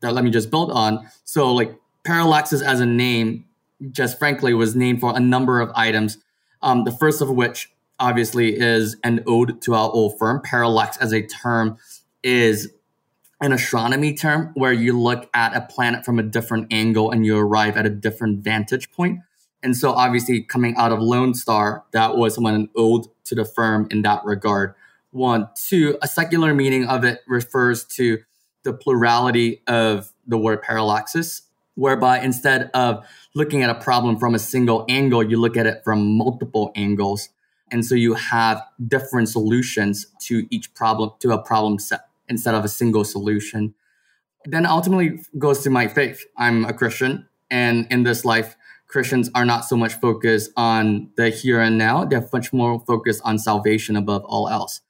that 0.00 0.14
let 0.14 0.24
me 0.24 0.30
just 0.30 0.50
build 0.50 0.70
on. 0.70 1.08
So, 1.24 1.52
like 1.52 1.76
Parallaxes 2.04 2.62
as 2.62 2.80
a 2.80 2.86
name, 2.86 3.44
just 3.90 4.18
frankly, 4.18 4.54
was 4.54 4.74
named 4.74 5.00
for 5.00 5.16
a 5.16 5.20
number 5.20 5.60
of 5.60 5.70
items. 5.74 6.18
Um, 6.60 6.84
the 6.84 6.92
first 6.92 7.20
of 7.20 7.30
which, 7.30 7.72
obviously, 7.98 8.58
is 8.58 8.96
an 9.02 9.22
ode 9.26 9.60
to 9.62 9.74
our 9.74 9.90
old 9.90 10.18
firm. 10.18 10.40
Parallax 10.42 10.96
as 10.98 11.12
a 11.12 11.22
term 11.22 11.78
is 12.22 12.72
an 13.40 13.52
astronomy 13.52 14.14
term 14.14 14.52
where 14.54 14.72
you 14.72 14.98
look 14.98 15.28
at 15.34 15.56
a 15.56 15.60
planet 15.60 16.04
from 16.04 16.18
a 16.18 16.22
different 16.22 16.72
angle 16.72 17.10
and 17.10 17.26
you 17.26 17.36
arrive 17.36 17.76
at 17.76 17.84
a 17.84 17.90
different 17.90 18.38
vantage 18.44 18.90
point. 18.92 19.18
And 19.62 19.76
so, 19.76 19.92
obviously, 19.92 20.42
coming 20.42 20.74
out 20.76 20.92
of 20.92 21.00
Lone 21.00 21.34
Star, 21.34 21.84
that 21.92 22.16
was 22.16 22.34
someone 22.34 22.54
an 22.54 22.68
ode 22.76 23.06
to 23.24 23.34
the 23.34 23.44
firm 23.44 23.86
in 23.90 24.02
that 24.02 24.24
regard. 24.24 24.74
One, 25.12 25.48
two, 25.54 25.98
a 26.02 26.08
secular 26.08 26.52
meaning 26.54 26.86
of 26.86 27.04
it 27.04 27.20
refers 27.28 27.84
to 27.96 28.18
the 28.64 28.72
plurality 28.72 29.62
of 29.66 30.12
the 30.26 30.38
word 30.38 30.62
parallaxes, 30.62 31.42
whereby 31.74 32.20
instead 32.20 32.70
of 32.74 33.04
looking 33.34 33.62
at 33.62 33.70
a 33.70 33.74
problem 33.74 34.18
from 34.18 34.34
a 34.34 34.38
single 34.38 34.84
angle, 34.88 35.22
you 35.22 35.36
look 35.38 35.56
at 35.56 35.66
it 35.66 35.82
from 35.84 36.16
multiple 36.16 36.72
angles. 36.74 37.28
And 37.70 37.84
so 37.84 37.94
you 37.94 38.14
have 38.14 38.62
different 38.86 39.28
solutions 39.28 40.06
to 40.22 40.46
each 40.50 40.74
problem, 40.74 41.12
to 41.20 41.30
a 41.32 41.42
problem 41.42 41.78
set 41.78 42.08
instead 42.28 42.54
of 42.54 42.64
a 42.64 42.68
single 42.68 43.04
solution. 43.04 43.74
Then 44.44 44.66
ultimately 44.66 45.20
goes 45.38 45.60
to 45.60 45.70
my 45.70 45.88
faith. 45.88 46.24
I'm 46.36 46.64
a 46.64 46.72
Christian. 46.72 47.28
And 47.50 47.86
in 47.90 48.02
this 48.02 48.24
life, 48.24 48.56
Christians 48.92 49.30
are 49.34 49.46
not 49.46 49.64
so 49.64 49.74
much 49.74 49.94
focused 49.94 50.50
on 50.56 51.10
the 51.16 51.30
here 51.30 51.60
and 51.60 51.78
now, 51.78 52.04
they're 52.04 52.28
much 52.32 52.52
more 52.52 52.78
focused 52.86 53.22
on 53.24 53.38
salvation 53.38 53.96
above 53.96 54.22
all 54.26 54.48
else. 54.48 54.82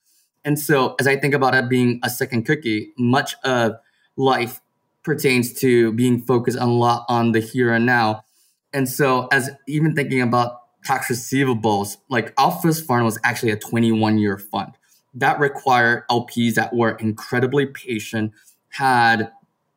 And 0.44 0.58
so, 0.58 0.96
as 0.98 1.06
I 1.06 1.16
think 1.16 1.34
about 1.34 1.54
it 1.54 1.68
being 1.68 2.00
a 2.02 2.10
second 2.10 2.42
cookie, 2.42 2.92
much 2.98 3.36
of 3.44 3.74
life 4.16 4.60
pertains 5.04 5.52
to 5.60 5.92
being 5.92 6.20
focused 6.20 6.58
a 6.58 6.66
lot 6.66 7.04
on 7.08 7.30
the 7.30 7.40
here 7.40 7.72
and 7.72 7.86
now. 7.86 8.24
And 8.72 8.88
so, 8.88 9.28
as 9.30 9.50
even 9.68 9.94
thinking 9.94 10.20
about 10.20 10.58
tax 10.84 11.08
receivables, 11.08 11.98
like 12.08 12.34
first 12.60 12.84
fund 12.84 13.04
was 13.04 13.20
actually 13.22 13.52
a 13.52 13.56
21 13.56 14.18
year 14.18 14.36
fund 14.36 14.72
that 15.14 15.38
required 15.38 16.04
LPs 16.10 16.54
that 16.54 16.74
were 16.74 16.96
incredibly 16.96 17.66
patient, 17.66 18.32
had 18.70 19.30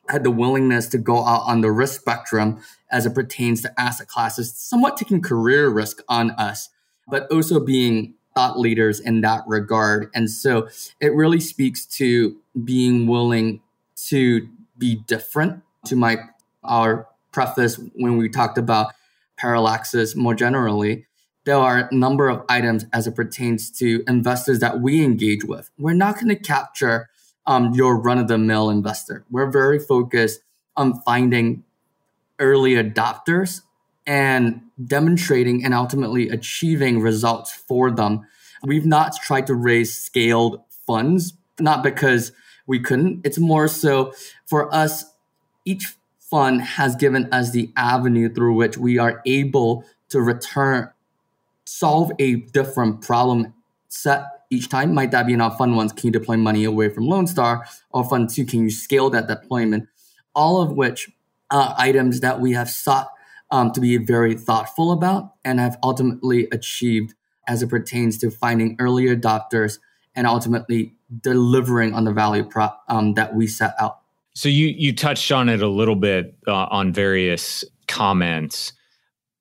had 0.08 0.24
the 0.24 0.32
willingness 0.32 0.88
to 0.88 0.98
go 0.98 1.26
out 1.26 1.42
on 1.48 1.62
the 1.62 1.72
risk 1.72 2.00
spectrum 2.00 2.60
as 2.96 3.06
it 3.06 3.14
pertains 3.14 3.62
to 3.62 3.80
asset 3.80 4.08
classes, 4.08 4.54
somewhat 4.54 4.96
taking 4.96 5.22
career 5.22 5.68
risk 5.70 6.02
on 6.08 6.32
us, 6.32 6.70
but 7.10 7.30
also 7.30 7.60
being 7.60 8.14
thought 8.34 8.58
leaders 8.58 9.02
in 9.02 9.20
that 9.22 9.42
regard. 9.46 10.10
And 10.16 10.32
so 10.32 10.70
it 11.02 11.14
really 11.14 11.42
speaks 11.42 11.86
to 11.98 12.38
being 12.64 13.06
willing 13.06 13.62
to 14.08 14.48
be 14.78 14.96
different. 14.96 15.62
To 15.88 15.96
my 15.96 16.18
our 16.64 17.08
preface 17.32 17.80
when 17.94 18.18
we 18.18 18.30
talked 18.30 18.58
about 18.58 18.94
parallaxes 19.40 20.16
more 20.16 20.34
generally 20.34 21.06
there 21.46 21.58
are 21.58 21.90
a 21.92 21.94
number 21.94 22.28
of 22.28 22.44
items 22.50 22.86
as 22.92 23.06
it 23.06 23.16
pertains 23.16 23.70
to 23.70 24.04
investors 24.08 24.60
that 24.60 24.80
we 24.82 25.04
engage 25.04 25.44
with. 25.44 25.70
We're 25.78 25.94
not 25.94 26.16
going 26.16 26.30
to 26.30 26.36
capture 26.36 27.08
um, 27.46 27.74
your 27.74 28.02
run-of-the-mill 28.02 28.72
investor. 28.72 29.26
We're 29.30 29.52
very 29.52 29.78
focused 29.78 30.42
on 30.76 31.02
finding 31.02 31.64
early 32.40 32.74
adopters 32.74 33.62
and 34.08 34.62
demonstrating 34.86 35.64
and 35.64 35.74
ultimately 35.74 36.30
achieving 36.30 37.00
results 37.00 37.52
for 37.52 37.90
them 37.90 38.26
we've 38.64 38.86
not 38.86 39.16
tried 39.24 39.48
to 39.48 39.56
raise 39.56 39.96
scaled 39.96 40.62
funds 40.86 41.34
not 41.60 41.84
because 41.84 42.32
we 42.68 42.80
couldn't. 42.80 43.26
It's 43.26 43.38
more 43.38 43.68
so 43.68 44.14
for 44.46 44.74
us, 44.74 45.06
each 45.66 45.96
fund 46.20 46.62
has 46.62 46.96
given 46.96 47.32
us 47.32 47.52
the 47.52 47.72
avenue 47.76 48.34
through 48.34 48.56
which 48.56 48.78
we 48.78 48.98
are 48.98 49.22
able 49.26 49.86
to 50.10 50.22
return, 50.22 50.90
solve 51.66 52.12
a 52.20 52.36
different 52.36 53.02
problem 53.02 53.54
set 53.88 54.26
each 54.50 54.70
time. 54.70 54.94
Might 54.94 55.12
that 55.12 55.28
be 55.28 55.34
in 55.34 55.42
our 55.42 55.56
fund 55.56 55.76
ones? 55.76 55.92
Can 55.92 56.08
you 56.08 56.12
deploy 56.12 56.38
money 56.38 56.64
away 56.64 56.90
from 56.90 57.08
Lone 57.08 57.28
Star? 57.28 57.66
Or 57.92 58.04
fund 58.04 58.30
two, 58.30 58.46
can 58.46 58.64
you 58.64 58.72
scale 58.72 59.10
that 59.12 59.28
deployment? 59.28 59.88
All 60.36 60.62
of 60.62 60.72
which 60.72 61.10
are 61.52 61.76
items 61.78 62.22
that 62.22 62.40
we 62.40 62.54
have 62.54 62.70
sought 62.70 63.10
um, 63.52 63.72
to 63.72 63.80
be 63.80 63.98
very 63.98 64.36
thoughtful 64.36 64.92
about 64.92 65.34
and 65.44 65.60
have 65.60 65.78
ultimately 65.84 66.48
achieved 66.52 67.14
as 67.48 67.62
it 67.62 67.70
pertains 67.70 68.18
to 68.18 68.32
finding 68.32 68.76
early 68.80 69.06
adopters 69.06 69.80
and 70.16 70.26
ultimately 70.26 70.94
delivering 71.22 71.94
on 71.94 72.06
the 72.06 72.12
value 72.12 72.44
prop 72.44 72.84
um, 72.90 73.14
that 73.14 73.36
we 73.36 73.48
set 73.48 73.76
out. 73.80 74.00
So 74.34 74.50
you 74.50 74.68
you 74.68 74.94
touched 74.94 75.32
on 75.32 75.48
it 75.48 75.62
a 75.62 75.68
little 75.68 75.96
bit 75.96 76.36
uh, 76.48 76.66
on 76.66 76.92
various 76.92 77.64
comments, 77.88 78.74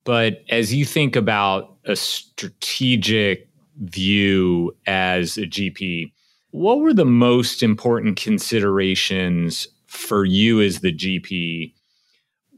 but 0.05 0.43
as 0.51 0.73
you 0.73 0.85
think 0.85 1.17
about 1.17 1.77
a 1.85 1.97
strategic 1.97 3.49
view 3.79 4.77
as 4.87 5.37
a 5.37 5.47
GP, 5.47 6.13
what 6.53 6.79
were 6.79 6.95
the 6.95 7.05
most 7.05 7.63
important 7.63 8.17
considerations 8.17 9.67
for 9.87 10.25
you 10.25 10.61
as 10.61 10.81
the 10.81 10.93
GP 10.93 11.73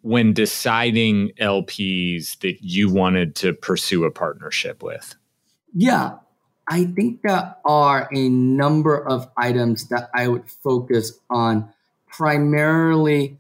when 0.07 0.33
deciding 0.33 1.33
LPs 1.41 2.39
that 2.39 2.63
you 2.63 2.89
wanted 2.89 3.35
to 3.35 3.53
pursue 3.53 4.05
a 4.05 4.11
partnership 4.11 4.81
with? 4.81 5.17
Yeah, 5.75 6.19
I 6.69 6.85
think 6.85 7.23
there 7.23 7.57
are 7.65 8.09
a 8.15 8.29
number 8.29 8.97
of 8.97 9.29
items 9.37 9.89
that 9.89 10.09
I 10.15 10.29
would 10.29 10.49
focus 10.49 11.19
on. 11.29 11.69
Primarily, 12.07 13.39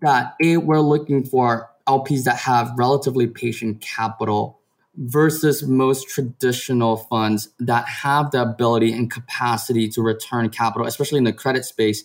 that 0.00 0.36
A, 0.40 0.58
we're 0.58 0.78
looking 0.78 1.24
for 1.24 1.68
LPs 1.88 2.22
that 2.22 2.36
have 2.36 2.72
relatively 2.78 3.26
patient 3.26 3.80
capital 3.80 4.60
versus 4.96 5.64
most 5.64 6.08
traditional 6.08 6.98
funds 6.98 7.48
that 7.58 7.86
have 7.86 8.30
the 8.30 8.42
ability 8.42 8.92
and 8.92 9.10
capacity 9.10 9.88
to 9.88 10.02
return 10.02 10.48
capital, 10.50 10.86
especially 10.86 11.18
in 11.18 11.24
the 11.24 11.32
credit 11.32 11.64
space, 11.64 12.04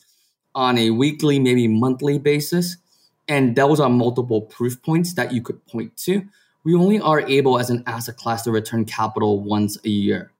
on 0.55 0.77
a 0.79 0.89
weekly, 0.89 1.39
maybe 1.39 1.67
monthly 1.67 2.17
basis. 2.17 2.77
And 3.27 3.55
those 3.55 3.79
are 3.79 3.89
multiple 3.89 4.41
proof 4.41 4.81
points 4.81 5.13
that 5.15 5.33
you 5.33 5.41
could 5.41 5.65
point 5.67 5.97
to. 5.97 6.23
We 6.63 6.75
only 6.75 6.99
are 6.99 7.21
able 7.21 7.59
as 7.59 7.69
an 7.69 7.83
asset 7.85 8.17
class 8.17 8.43
to 8.43 8.51
return 8.51 8.85
capital 8.85 9.41
once 9.41 9.77
a 9.83 9.89
year. 9.89 10.31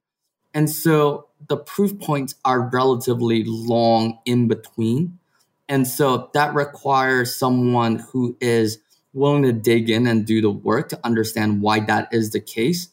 And 0.54 0.70
so 0.70 1.26
the 1.48 1.56
proof 1.56 1.98
points 1.98 2.34
are 2.44 2.70
relatively 2.72 3.44
long 3.44 4.18
in 4.24 4.48
between. 4.48 5.18
And 5.68 5.86
so 5.86 6.30
that 6.34 6.54
requires 6.54 7.34
someone 7.34 7.96
who 8.10 8.36
is 8.40 8.78
willing 9.12 9.42
to 9.42 9.52
dig 9.52 9.90
in 9.90 10.06
and 10.06 10.26
do 10.26 10.40
the 10.40 10.50
work 10.50 10.88
to 10.90 11.00
understand 11.04 11.60
why 11.60 11.80
that 11.80 12.08
is 12.12 12.30
the 12.30 12.40
case 12.40 12.88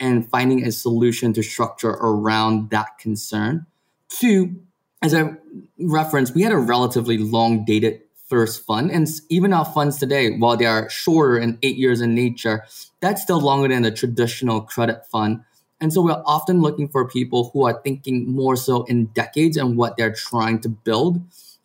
and 0.00 0.28
finding 0.28 0.64
a 0.64 0.72
solution 0.72 1.32
to 1.34 1.42
structure 1.42 1.90
around 1.90 2.70
that 2.70 2.98
concern. 2.98 3.66
Two, 4.08 4.56
as 5.02 5.14
I 5.14 5.34
referenced, 5.78 6.34
we 6.34 6.42
had 6.42 6.52
a 6.52 6.58
relatively 6.58 7.18
long 7.18 7.64
dated 7.64 8.02
first 8.28 8.64
fund. 8.64 8.90
And 8.90 9.08
even 9.28 9.52
our 9.52 9.64
funds 9.64 9.98
today, 9.98 10.36
while 10.36 10.56
they 10.56 10.66
are 10.66 10.88
shorter 10.90 11.36
and 11.36 11.58
eight 11.62 11.76
years 11.76 12.00
in 12.00 12.14
nature, 12.14 12.64
that's 13.00 13.22
still 13.22 13.40
longer 13.40 13.68
than 13.68 13.82
the 13.82 13.90
traditional 13.90 14.60
credit 14.60 15.06
fund. 15.06 15.42
And 15.80 15.92
so 15.92 16.02
we're 16.02 16.22
often 16.24 16.60
looking 16.60 16.88
for 16.88 17.06
people 17.06 17.50
who 17.52 17.66
are 17.66 17.80
thinking 17.82 18.30
more 18.30 18.56
so 18.56 18.84
in 18.84 19.06
decades 19.06 19.56
and 19.56 19.76
what 19.76 19.96
they're 19.96 20.14
trying 20.14 20.60
to 20.60 20.68
build. 20.68 21.20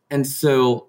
And 0.10 0.28
so 0.28 0.88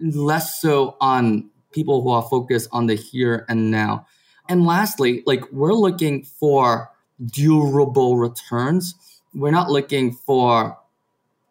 less 0.00 0.60
so 0.60 0.96
on 1.00 1.50
people 1.72 2.02
who 2.02 2.10
are 2.10 2.22
focused 2.22 2.68
on 2.72 2.86
the 2.86 2.94
here 2.94 3.44
and 3.48 3.70
now. 3.70 4.06
And 4.48 4.64
lastly, 4.64 5.22
like 5.26 5.50
we're 5.52 5.72
looking 5.72 6.22
for 6.24 6.90
durable 7.24 8.16
returns. 8.16 8.94
We're 9.34 9.50
not 9.50 9.70
looking 9.70 10.12
for 10.12 10.78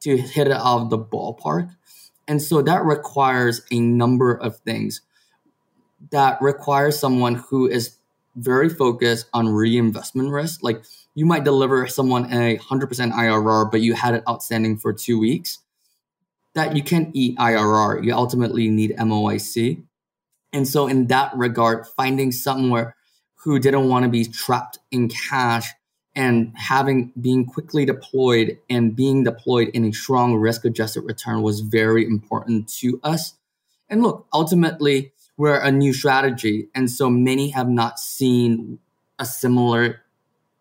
to 0.02 0.18
hit 0.18 0.48
it 0.48 0.54
out 0.54 0.82
of 0.82 0.90
the 0.90 0.98
ballpark. 0.98 1.76
And 2.32 2.42
so 2.42 2.62
that 2.62 2.86
requires 2.86 3.62
a 3.72 3.82
number 3.82 4.34
of 4.34 4.56
things. 4.60 5.02
That 6.12 6.42
requires 6.42 6.98
someone 6.98 7.36
who 7.36 7.68
is 7.68 7.98
very 8.38 8.70
focused 8.70 9.26
on 9.34 9.50
reinvestment 9.50 10.32
risk. 10.32 10.64
Like 10.64 10.82
you 11.14 11.26
might 11.26 11.44
deliver 11.44 11.86
someone 11.88 12.32
a 12.32 12.58
100% 12.58 13.12
IRR, 13.12 13.70
but 13.70 13.82
you 13.82 13.96
had 13.96 14.14
it 14.14 14.24
outstanding 14.30 14.78
for 14.78 14.94
two 14.94 15.20
weeks. 15.20 15.60
That 16.54 16.74
you 16.74 16.84
can't 16.84 17.10
eat 17.14 17.38
IRR. 17.38 18.02
You 18.02 18.14
ultimately 18.14 18.70
need 18.70 18.96
MOIC. 18.96 19.84
And 20.54 20.66
so, 20.66 20.88
in 20.88 21.08
that 21.08 21.36
regard, 21.36 21.86
finding 21.86 22.32
somewhere 22.32 22.96
who 23.44 23.60
didn't 23.60 23.90
want 23.90 24.04
to 24.04 24.10
be 24.10 24.24
trapped 24.24 24.80
in 24.90 25.10
cash 25.10 25.70
and 26.16 26.54
having 26.56 27.14
being 27.20 27.46
quickly 27.46 27.86
deployed 27.86 28.58
and 28.70 28.96
being 28.96 29.24
deployed 29.24 29.70
in 29.70 29.86
a 29.86 29.94
strong 29.94 30.36
risk 30.36 30.66
adjusted 30.66 31.02
return 31.02 31.42
was 31.42 31.62
very 31.62 32.06
important 32.06 32.68
to 32.68 33.00
us. 33.04 33.36
And 33.90 34.02
look, 34.02 34.28
ultimately, 34.34 35.14
we're 35.38 35.60
a 35.60 35.72
new 35.72 35.94
strategy. 35.94 36.68
And 36.76 36.90
so 36.90 37.10
many 37.10 37.50
have 37.50 37.70
not 37.70 38.00
seen 38.00 38.80
a 39.18 39.26
similar 39.26 40.02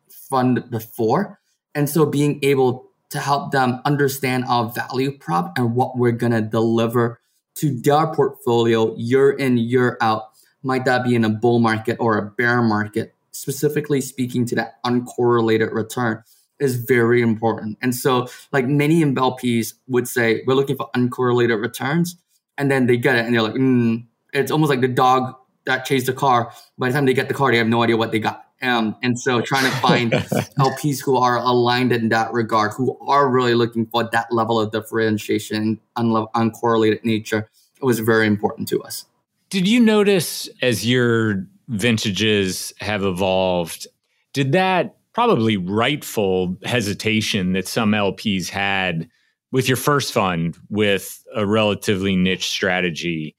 fund 0.09 0.71
before. 0.71 1.41
And 1.75 1.89
so 1.89 2.07
being 2.07 2.39
able 2.43 2.91
to 3.11 3.19
help 3.19 3.51
them 3.53 3.81
understand 3.85 4.45
our 4.49 4.71
value 4.71 5.19
prop 5.19 5.53
and 5.59 5.75
what 5.75 5.99
we're 5.99 6.13
going 6.13 6.33
to 6.33 6.41
deliver 6.41 7.21
to 7.57 7.79
their 7.81 8.07
portfolio 8.15 8.95
year 8.97 9.31
in, 9.31 9.59
year 9.59 9.99
out, 10.01 10.31
might 10.63 10.85
that 10.85 11.05
be 11.05 11.15
in 11.15 11.25
a 11.25 11.29
bull 11.29 11.59
market 11.59 11.97
or 12.01 12.19
a 12.19 12.31
bear 12.31 12.63
market, 12.63 13.15
specifically 13.33 14.01
speaking 14.01 14.45
to 14.47 14.55
that 14.57 14.83
uncorrelated 14.85 15.73
return 15.73 16.23
is 16.59 16.77
very 16.77 17.23
important. 17.23 17.79
And 17.81 17.95
so, 17.95 18.29
like 18.53 18.67
many 18.67 19.03
LPs 19.03 19.75
would 19.89 20.07
say, 20.07 20.43
we're 20.47 20.55
looking 20.55 20.77
for 20.77 20.91
uncorrelated 20.95 21.61
returns. 21.61 22.17
And 22.59 22.71
then 22.71 22.87
they 22.87 22.99
get 22.99 23.17
it 23.17 23.25
and 23.25 23.35
they're 23.35 23.43
like, 23.43 23.55
mm. 23.55 24.05
it's 24.35 24.51
almost 24.51 24.69
like 24.69 24.83
the 24.83 24.89
dog 24.89 25.35
that 25.65 25.85
chased 25.85 26.07
the 26.07 26.13
car. 26.13 26.53
By 26.79 26.89
the 26.89 26.95
time 26.95 27.07
they 27.07 27.15
get 27.15 27.29
the 27.29 27.35
car, 27.35 27.51
they 27.51 27.57
have 27.59 27.67
no 27.67 27.83
idea 27.83 27.97
what 27.97 28.13
they 28.13 28.19
got. 28.19 28.45
Um, 28.63 28.97
and 29.03 29.19
so 29.19 29.41
trying 29.41 29.65
to 29.65 29.77
find 29.79 30.13
LPs 30.59 31.03
who 31.03 31.17
are 31.17 31.39
aligned 31.39 31.93
in 31.93 32.11
that 32.11 32.31
regard, 32.33 32.73
who 32.73 32.99
are 33.01 33.29
really 33.29 33.55
looking 33.55 33.87
for 33.87 34.09
that 34.13 34.27
level 34.31 34.61
of 34.61 34.71
differentiation, 34.71 35.81
unlo- 35.97 36.31
uncorrelated 36.33 37.03
nature, 37.05 37.49
was 37.81 37.99
very 38.01 38.27
important 38.27 38.69
to 38.69 38.83
us. 38.83 39.07
Did 39.49 39.67
you 39.67 39.81
notice 39.81 40.49
as 40.61 40.87
your 40.87 41.47
vintages 41.71 42.73
have 42.81 43.05
evolved, 43.05 43.87
did 44.33 44.53
that 44.53 44.97
probably 45.13 45.57
rightful 45.57 46.57
hesitation 46.65 47.53
that 47.55 47.67
some 47.67 47.93
LPs 47.93 48.49
had 48.49 49.09
with 49.53 49.67
your 49.67 49.77
first 49.77 50.13
fund 50.13 50.57
with 50.69 51.25
a 51.35 51.47
relatively 51.47 52.17
niche 52.17 52.49
strategy? 52.49 53.35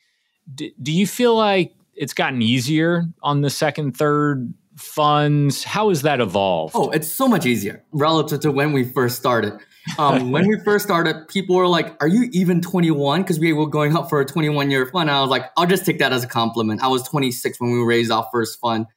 do 0.55 0.91
you 0.91 1.07
feel 1.07 1.35
like 1.35 1.73
it's 1.93 2.13
gotten 2.13 2.41
easier 2.41 3.05
on 3.21 3.41
the 3.41 3.49
second, 3.49 3.95
third 3.95 4.53
funds. 4.75 5.63
How 5.63 5.89
has 5.89 6.01
that 6.01 6.19
evolved? 6.19 6.75
Oh, 6.75 6.89
it's 6.89 7.11
so 7.11 7.27
much 7.27 7.45
easier 7.45 7.83
relative 7.91 8.39
to 8.41 8.51
when 8.51 8.73
we 8.73 8.83
first 8.83 9.17
started. 9.17 9.53
Um, 9.97 10.31
when 10.31 10.47
we 10.47 10.59
first 10.59 10.85
started, 10.85 11.27
people 11.27 11.55
were 11.55 11.67
like, 11.67 11.95
Are 12.01 12.07
you 12.07 12.29
even 12.31 12.61
21? 12.61 13.21
Because 13.21 13.39
we 13.39 13.53
were 13.53 13.67
going 13.67 13.95
up 13.95 14.09
for 14.09 14.19
a 14.19 14.25
21 14.25 14.71
year 14.71 14.85
fund. 14.85 15.09
I 15.09 15.21
was 15.21 15.29
like, 15.29 15.51
I'll 15.57 15.67
just 15.67 15.85
take 15.85 15.99
that 15.99 16.13
as 16.13 16.23
a 16.23 16.27
compliment. 16.27 16.81
I 16.81 16.87
was 16.87 17.03
26 17.03 17.59
when 17.59 17.71
we 17.71 17.79
raised 17.79 18.11
our 18.11 18.27
first 18.31 18.59
fund. 18.59 18.87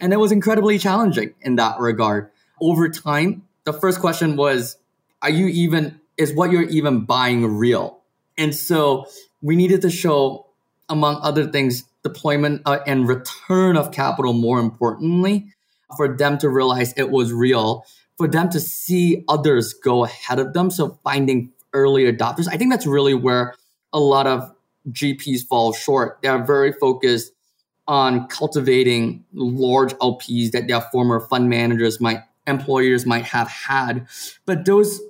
And 0.00 0.12
it 0.12 0.16
was 0.16 0.30
incredibly 0.30 0.78
challenging 0.78 1.34
in 1.40 1.56
that 1.56 1.80
regard. 1.80 2.30
Over 2.60 2.88
time, 2.88 3.42
the 3.64 3.72
first 3.72 4.00
question 4.00 4.36
was, 4.36 4.76
Are 5.22 5.30
you 5.30 5.46
even, 5.46 6.00
is 6.16 6.34
what 6.34 6.50
you're 6.50 6.62
even 6.62 7.04
buying 7.04 7.44
real? 7.58 8.02
And 8.36 8.54
so 8.54 9.06
we 9.42 9.56
needed 9.56 9.82
to 9.82 9.90
show, 9.90 10.46
among 10.88 11.18
other 11.22 11.46
things, 11.46 11.84
deployment 12.02 12.62
uh, 12.64 12.78
and 12.86 13.08
return 13.08 13.76
of 13.76 13.92
capital, 13.92 14.32
more 14.32 14.60
importantly, 14.60 15.46
for 15.96 16.16
them 16.16 16.38
to 16.38 16.48
realize 16.48 16.92
it 16.96 17.10
was 17.10 17.32
real 17.32 17.84
for 18.18 18.28
them 18.28 18.50
to 18.50 18.60
see 18.60 19.24
others 19.28 19.72
go 19.72 20.04
ahead 20.04 20.38
of 20.38 20.52
them. 20.52 20.70
So 20.70 20.98
finding 21.04 21.52
early 21.72 22.04
adopters, 22.12 22.48
I 22.50 22.56
think 22.56 22.70
that's 22.70 22.86
really 22.86 23.14
where 23.14 23.54
a 23.92 24.00
lot 24.00 24.26
of 24.26 24.52
GPs 24.90 25.46
fall 25.46 25.72
short. 25.72 26.18
They're 26.22 26.44
very 26.44 26.72
focused 26.72 27.32
on 27.86 28.26
cultivating 28.26 29.24
large 29.32 29.94
LPs 29.94 30.50
that 30.50 30.68
their 30.68 30.82
former 30.92 31.20
fund 31.20 31.48
managers 31.48 32.00
might 32.00 32.20
employers 32.46 33.06
might 33.06 33.24
have 33.24 33.48
had. 33.48 34.06
But 34.46 34.64
those 34.64 35.00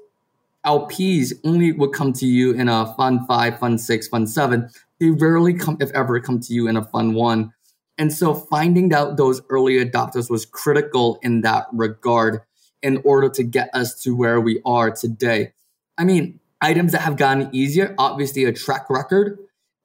LPs 0.66 1.32
only 1.44 1.72
would 1.72 1.92
come 1.92 2.12
to 2.14 2.26
you 2.26 2.52
in 2.52 2.68
a 2.68 2.92
fund 2.94 3.26
five, 3.26 3.58
fund 3.58 3.80
six, 3.80 4.08
fund 4.08 4.28
seven. 4.28 4.68
They 4.98 5.10
rarely 5.10 5.54
come, 5.54 5.76
if 5.80 5.90
ever, 5.92 6.20
come 6.20 6.40
to 6.40 6.52
you 6.52 6.68
in 6.68 6.76
a 6.76 6.84
fund 6.84 7.14
one. 7.14 7.52
And 7.96 8.12
so 8.12 8.34
finding 8.34 8.92
out 8.92 9.16
those 9.16 9.40
early 9.48 9.84
adopters 9.84 10.30
was 10.30 10.44
critical 10.44 11.18
in 11.22 11.40
that 11.42 11.66
regard 11.72 12.42
in 12.82 13.00
order 13.04 13.28
to 13.28 13.42
get 13.42 13.70
us 13.74 14.00
to 14.02 14.14
where 14.14 14.40
we 14.40 14.60
are 14.64 14.90
today. 14.90 15.52
I 15.96 16.04
mean, 16.04 16.40
items 16.60 16.92
that 16.92 17.02
have 17.02 17.16
gotten 17.16 17.48
easier, 17.52 17.94
obviously 17.98 18.44
a 18.44 18.52
track 18.52 18.88
record, 18.88 19.38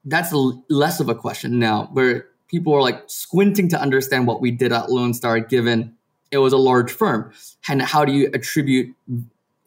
that's 0.05 0.33
less 0.69 0.99
of 0.99 1.09
a 1.09 1.15
question 1.15 1.59
now, 1.59 1.89
where 1.93 2.27
people 2.47 2.73
are 2.73 2.81
like 2.81 3.03
squinting 3.07 3.69
to 3.69 3.81
understand 3.81 4.27
what 4.27 4.41
we 4.41 4.51
did 4.51 4.71
at 4.71 4.91
Lone 4.91 5.13
Star 5.13 5.39
given 5.39 5.95
it 6.33 6.39
was 6.39 6.51
a 6.51 6.57
large 6.57 6.91
firm. 6.91 7.31
And 7.69 7.81
how 7.81 8.03
do 8.03 8.11
you 8.11 8.29
attribute 8.33 8.95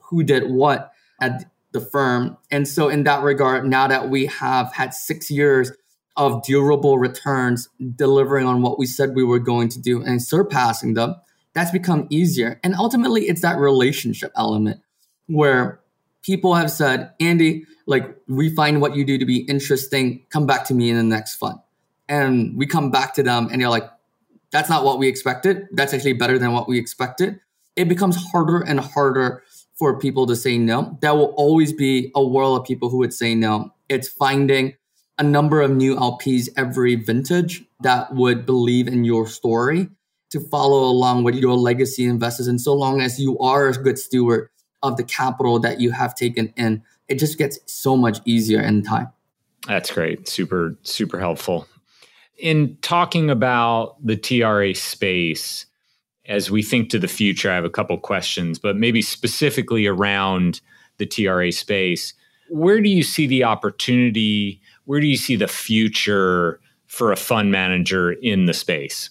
who 0.00 0.24
did 0.24 0.50
what 0.50 0.92
at 1.20 1.44
the 1.70 1.80
firm? 1.80 2.36
And 2.50 2.66
so, 2.66 2.88
in 2.88 3.04
that 3.04 3.22
regard, 3.22 3.64
now 3.66 3.86
that 3.86 4.10
we 4.10 4.26
have 4.26 4.72
had 4.74 4.92
six 4.92 5.30
years 5.30 5.70
of 6.16 6.42
durable 6.42 6.98
returns, 6.98 7.68
delivering 7.94 8.46
on 8.46 8.62
what 8.62 8.78
we 8.78 8.86
said 8.86 9.14
we 9.14 9.22
were 9.22 9.38
going 9.38 9.68
to 9.68 9.80
do 9.80 10.02
and 10.02 10.20
surpassing 10.20 10.94
them, 10.94 11.14
that's 11.56 11.70
become 11.70 12.06
easier. 12.10 12.60
And 12.62 12.74
ultimately, 12.74 13.22
it's 13.22 13.40
that 13.40 13.56
relationship 13.56 14.30
element 14.36 14.82
where 15.26 15.80
people 16.22 16.54
have 16.54 16.70
said, 16.70 17.12
Andy, 17.18 17.64
like, 17.86 18.14
we 18.28 18.54
find 18.54 18.82
what 18.82 18.94
you 18.94 19.06
do 19.06 19.16
to 19.16 19.24
be 19.24 19.38
interesting. 19.38 20.26
Come 20.28 20.46
back 20.46 20.66
to 20.66 20.74
me 20.74 20.90
in 20.90 20.96
the 20.96 21.02
next 21.02 21.36
fund. 21.36 21.58
And 22.10 22.58
we 22.58 22.66
come 22.66 22.90
back 22.90 23.14
to 23.14 23.22
them 23.22 23.48
and 23.50 23.62
they're 23.62 23.70
like, 23.70 23.88
that's 24.50 24.68
not 24.68 24.84
what 24.84 24.98
we 24.98 25.08
expected. 25.08 25.66
That's 25.72 25.94
actually 25.94 26.12
better 26.12 26.38
than 26.38 26.52
what 26.52 26.68
we 26.68 26.78
expected. 26.78 27.40
It 27.74 27.88
becomes 27.88 28.16
harder 28.16 28.60
and 28.60 28.78
harder 28.78 29.42
for 29.76 29.98
people 29.98 30.26
to 30.26 30.36
say 30.36 30.58
no. 30.58 30.98
There 31.00 31.14
will 31.14 31.32
always 31.38 31.72
be 31.72 32.12
a 32.14 32.22
world 32.22 32.60
of 32.60 32.66
people 32.66 32.90
who 32.90 32.98
would 32.98 33.14
say 33.14 33.34
no. 33.34 33.72
It's 33.88 34.08
finding 34.08 34.74
a 35.16 35.22
number 35.22 35.62
of 35.62 35.70
new 35.70 35.96
LPs 35.96 36.50
every 36.54 36.96
vintage 36.96 37.64
that 37.80 38.14
would 38.14 38.44
believe 38.44 38.88
in 38.88 39.06
your 39.06 39.26
story 39.26 39.88
to 40.36 40.48
follow 40.48 40.84
along 40.84 41.24
with 41.24 41.34
your 41.34 41.54
legacy 41.54 42.04
investors. 42.04 42.46
And 42.46 42.60
so 42.60 42.74
long 42.74 43.00
as 43.00 43.18
you 43.18 43.38
are 43.38 43.68
a 43.68 43.72
good 43.72 43.98
steward 43.98 44.48
of 44.82 44.96
the 44.96 45.04
capital 45.04 45.58
that 45.60 45.80
you 45.80 45.90
have 45.90 46.14
taken 46.14 46.52
in, 46.56 46.82
it 47.08 47.18
just 47.18 47.38
gets 47.38 47.58
so 47.66 47.96
much 47.96 48.18
easier 48.24 48.60
in 48.60 48.82
time. 48.82 49.08
That's 49.66 49.90
great. 49.90 50.28
Super, 50.28 50.76
super 50.82 51.18
helpful. 51.18 51.66
In 52.38 52.76
talking 52.82 53.30
about 53.30 53.96
the 54.04 54.16
TRA 54.16 54.74
space, 54.74 55.66
as 56.26 56.50
we 56.50 56.62
think 56.62 56.90
to 56.90 56.98
the 56.98 57.08
future, 57.08 57.50
I 57.50 57.54
have 57.54 57.64
a 57.64 57.70
couple 57.70 57.96
questions, 57.98 58.58
but 58.58 58.76
maybe 58.76 59.00
specifically 59.00 59.86
around 59.86 60.60
the 60.98 61.06
TRA 61.06 61.50
space. 61.52 62.12
Where 62.50 62.80
do 62.80 62.90
you 62.90 63.02
see 63.02 63.26
the 63.26 63.44
opportunity? 63.44 64.60
Where 64.84 65.00
do 65.00 65.06
you 65.06 65.16
see 65.16 65.36
the 65.36 65.48
future 65.48 66.60
for 66.86 67.10
a 67.10 67.16
fund 67.16 67.50
manager 67.50 68.12
in 68.12 68.46
the 68.46 68.54
space? 68.54 69.10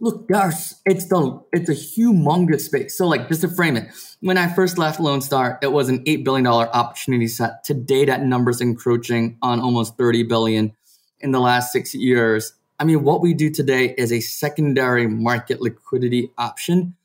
Look, 0.00 0.26
there's 0.28 0.80
it's 0.84 1.06
the 1.06 1.42
it's 1.52 1.68
a 1.68 1.74
humongous 1.74 2.62
space. 2.62 2.96
So 2.96 3.06
like 3.06 3.28
just 3.28 3.42
to 3.42 3.48
frame 3.48 3.76
it, 3.76 3.90
when 4.20 4.38
I 4.38 4.52
first 4.52 4.78
left 4.78 4.98
Lone 4.98 5.20
Star, 5.20 5.58
it 5.62 5.72
was 5.72 5.88
an 5.88 6.02
eight 6.06 6.24
billion 6.24 6.44
dollar 6.44 6.68
opportunity 6.74 7.28
set. 7.28 7.62
Today 7.64 8.06
that 8.06 8.22
number's 8.22 8.60
encroaching 8.60 9.38
on 9.42 9.60
almost 9.60 9.96
30 9.96 10.24
billion 10.24 10.72
in 11.20 11.30
the 11.32 11.40
last 11.40 11.72
six 11.72 11.94
years. 11.94 12.54
I 12.78 12.84
mean, 12.84 13.04
what 13.04 13.20
we 13.20 13.34
do 13.34 13.50
today 13.50 13.94
is 13.96 14.10
a 14.10 14.20
secondary 14.20 15.06
market 15.06 15.60
liquidity 15.60 16.30
option. 16.38 16.96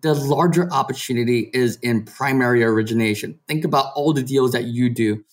The 0.00 0.14
larger 0.14 0.68
opportunity 0.72 1.48
is 1.54 1.76
in 1.76 2.04
primary 2.04 2.64
origination. 2.64 3.38
Think 3.46 3.64
about 3.64 3.92
all 3.94 4.12
the 4.12 4.24
deals 4.24 4.50
that 4.50 4.64
you 4.64 4.90
do 4.90 5.24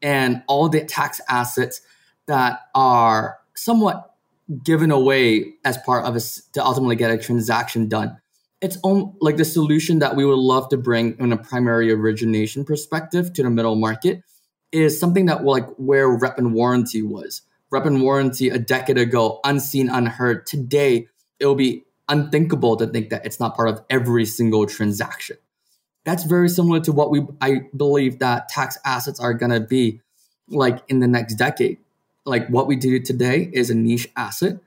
and 0.00 0.44
all 0.46 0.68
the 0.68 0.84
tax 0.84 1.20
assets 1.28 1.80
that 2.26 2.60
are 2.72 3.38
somewhat 3.56 4.09
given 4.62 4.90
away 4.90 5.54
as 5.64 5.78
part 5.78 6.04
of 6.04 6.16
a 6.16 6.20
to 6.52 6.64
ultimately 6.64 6.96
get 6.96 7.10
a 7.10 7.18
transaction 7.18 7.88
done. 7.88 8.18
It's 8.60 8.76
on, 8.82 9.14
like 9.20 9.36
the 9.36 9.44
solution 9.44 10.00
that 10.00 10.16
we 10.16 10.24
would 10.24 10.38
love 10.38 10.68
to 10.70 10.76
bring 10.76 11.16
in 11.18 11.32
a 11.32 11.36
primary 11.36 11.90
origination 11.92 12.64
perspective 12.64 13.32
to 13.34 13.42
the 13.42 13.50
middle 13.50 13.76
market 13.76 14.22
is 14.72 15.00
something 15.00 15.26
that 15.26 15.44
like 15.44 15.66
where 15.76 16.08
rep 16.08 16.38
and 16.38 16.52
warranty 16.52 17.02
was. 17.02 17.42
Rep 17.70 17.86
and 17.86 18.02
warranty 18.02 18.48
a 18.48 18.58
decade 18.58 18.98
ago, 18.98 19.40
unseen, 19.44 19.88
unheard. 19.88 20.44
Today, 20.46 21.06
it 21.38 21.46
will 21.46 21.54
be 21.54 21.84
unthinkable 22.08 22.76
to 22.76 22.86
think 22.86 23.10
that 23.10 23.24
it's 23.24 23.38
not 23.38 23.54
part 23.54 23.68
of 23.68 23.82
every 23.88 24.26
single 24.26 24.66
transaction. 24.66 25.36
That's 26.04 26.24
very 26.24 26.48
similar 26.48 26.80
to 26.80 26.92
what 26.92 27.10
we 27.10 27.22
I 27.40 27.62
believe 27.76 28.18
that 28.18 28.48
tax 28.48 28.76
assets 28.84 29.20
are 29.20 29.32
gonna 29.32 29.60
be 29.60 30.00
like 30.48 30.82
in 30.88 30.98
the 30.98 31.06
next 31.06 31.34
decade 31.36 31.78
like 32.24 32.48
what 32.48 32.66
we 32.66 32.76
do 32.76 33.00
today 33.00 33.50
is 33.52 33.70
a 33.70 33.74
niche 33.74 34.08
asset. 34.16 34.58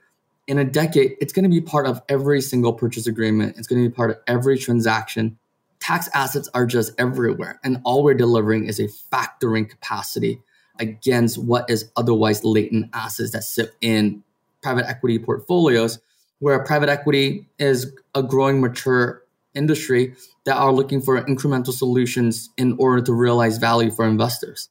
In 0.48 0.58
a 0.58 0.66
decade, 0.66 1.16
it's 1.22 1.32
going 1.32 1.44
to 1.44 1.50
be 1.50 1.62
part 1.62 1.86
of 1.86 2.02
every 2.10 2.42
single 2.42 2.74
purchase 2.74 3.08
agreement. 3.08 3.58
It's 3.58 3.68
going 3.68 3.82
to 3.82 3.90
be 3.90 3.96
part 3.96 4.12
of 4.12 4.18
every 4.28 4.58
transaction. 4.58 5.38
Tax 5.80 6.10
assets 6.14 6.50
are 6.54 6.66
just 6.66 6.94
everywhere. 6.98 7.60
And 7.64 7.82
all 7.86 8.04
we're 8.04 8.14
delivering 8.14 8.68
is 8.68 8.80
a 8.80 8.88
factoring 8.88 9.70
capacity 9.70 10.42
against 10.80 11.38
what 11.38 11.70
is 11.70 11.92
otherwise 11.96 12.44
latent 12.44 12.90
assets 12.94 13.32
that 13.32 13.44
sit 13.44 13.74
in 13.82 14.24
private 14.62 14.88
equity 14.88 15.20
portfolios, 15.20 16.00
where 16.40 16.60
private 16.64 16.90
equity 16.90 17.48
is 17.60 17.94
a 18.16 18.24
growing, 18.24 18.60
mature 18.60 19.24
industry 19.54 20.16
that 20.46 20.58
are 20.58 20.74
looking 20.74 21.00
for 21.00 21.22
incremental 21.22 21.74
solutions 21.74 22.50
in 22.58 22.76
order 22.80 23.02
to 23.02 23.14
realize 23.14 23.58
value 23.58 23.92
for 23.92 24.06
investors. 24.06 24.70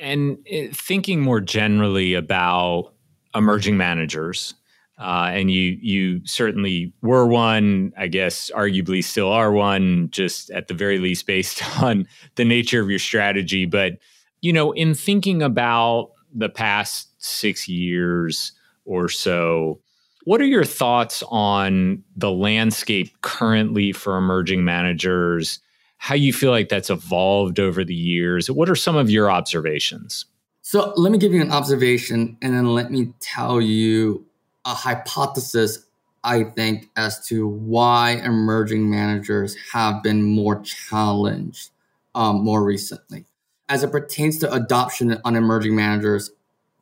And 0.00 0.38
eh, 0.50 0.68
thinking 0.72 1.20
more 1.20 1.40
generally 1.40 2.14
about 2.14 2.92
emerging 3.34 3.76
managers, 3.76 4.54
uh, 4.98 5.30
and 5.32 5.50
you 5.50 5.78
you 5.80 6.26
certainly 6.26 6.92
were 7.02 7.26
one. 7.26 7.92
I 7.96 8.08
guess 8.08 8.50
arguably 8.54 9.02
still 9.02 9.30
are 9.30 9.52
one, 9.52 10.08
just 10.10 10.50
at 10.50 10.68
the 10.68 10.74
very 10.74 10.98
least 10.98 11.26
based 11.26 11.62
on 11.82 12.06
the 12.36 12.44
nature 12.44 12.80
of 12.80 12.90
your 12.90 12.98
strategy. 12.98 13.66
But 13.66 13.98
you 14.40 14.52
know, 14.52 14.72
in 14.72 14.94
thinking 14.94 15.42
about 15.42 16.10
the 16.34 16.48
past 16.48 17.10
six 17.18 17.68
years 17.68 18.52
or 18.84 19.08
so, 19.08 19.80
what 20.24 20.40
are 20.40 20.46
your 20.46 20.64
thoughts 20.64 21.22
on 21.28 22.02
the 22.16 22.30
landscape 22.30 23.10
currently 23.20 23.92
for 23.92 24.16
emerging 24.16 24.64
managers? 24.64 25.60
How 26.04 26.14
you 26.14 26.34
feel 26.34 26.50
like 26.50 26.68
that's 26.68 26.90
evolved 26.90 27.58
over 27.58 27.82
the 27.82 27.94
years. 27.94 28.50
What 28.50 28.68
are 28.68 28.76
some 28.76 28.94
of 28.94 29.08
your 29.08 29.30
observations? 29.30 30.26
So 30.60 30.92
let 30.98 31.10
me 31.10 31.16
give 31.16 31.32
you 31.32 31.40
an 31.40 31.50
observation 31.50 32.36
and 32.42 32.52
then 32.52 32.66
let 32.66 32.90
me 32.90 33.14
tell 33.20 33.58
you 33.58 34.26
a 34.66 34.74
hypothesis 34.74 35.86
I 36.22 36.44
think 36.44 36.90
as 36.94 37.26
to 37.28 37.48
why 37.48 38.20
emerging 38.22 38.90
managers 38.90 39.56
have 39.72 40.02
been 40.02 40.22
more 40.22 40.60
challenged 40.60 41.70
um, 42.14 42.44
more 42.44 42.62
recently. 42.62 43.24
As 43.70 43.82
it 43.82 43.90
pertains 43.90 44.36
to 44.40 44.52
adoption 44.52 45.18
on 45.24 45.36
emerging 45.36 45.74
managers, 45.74 46.30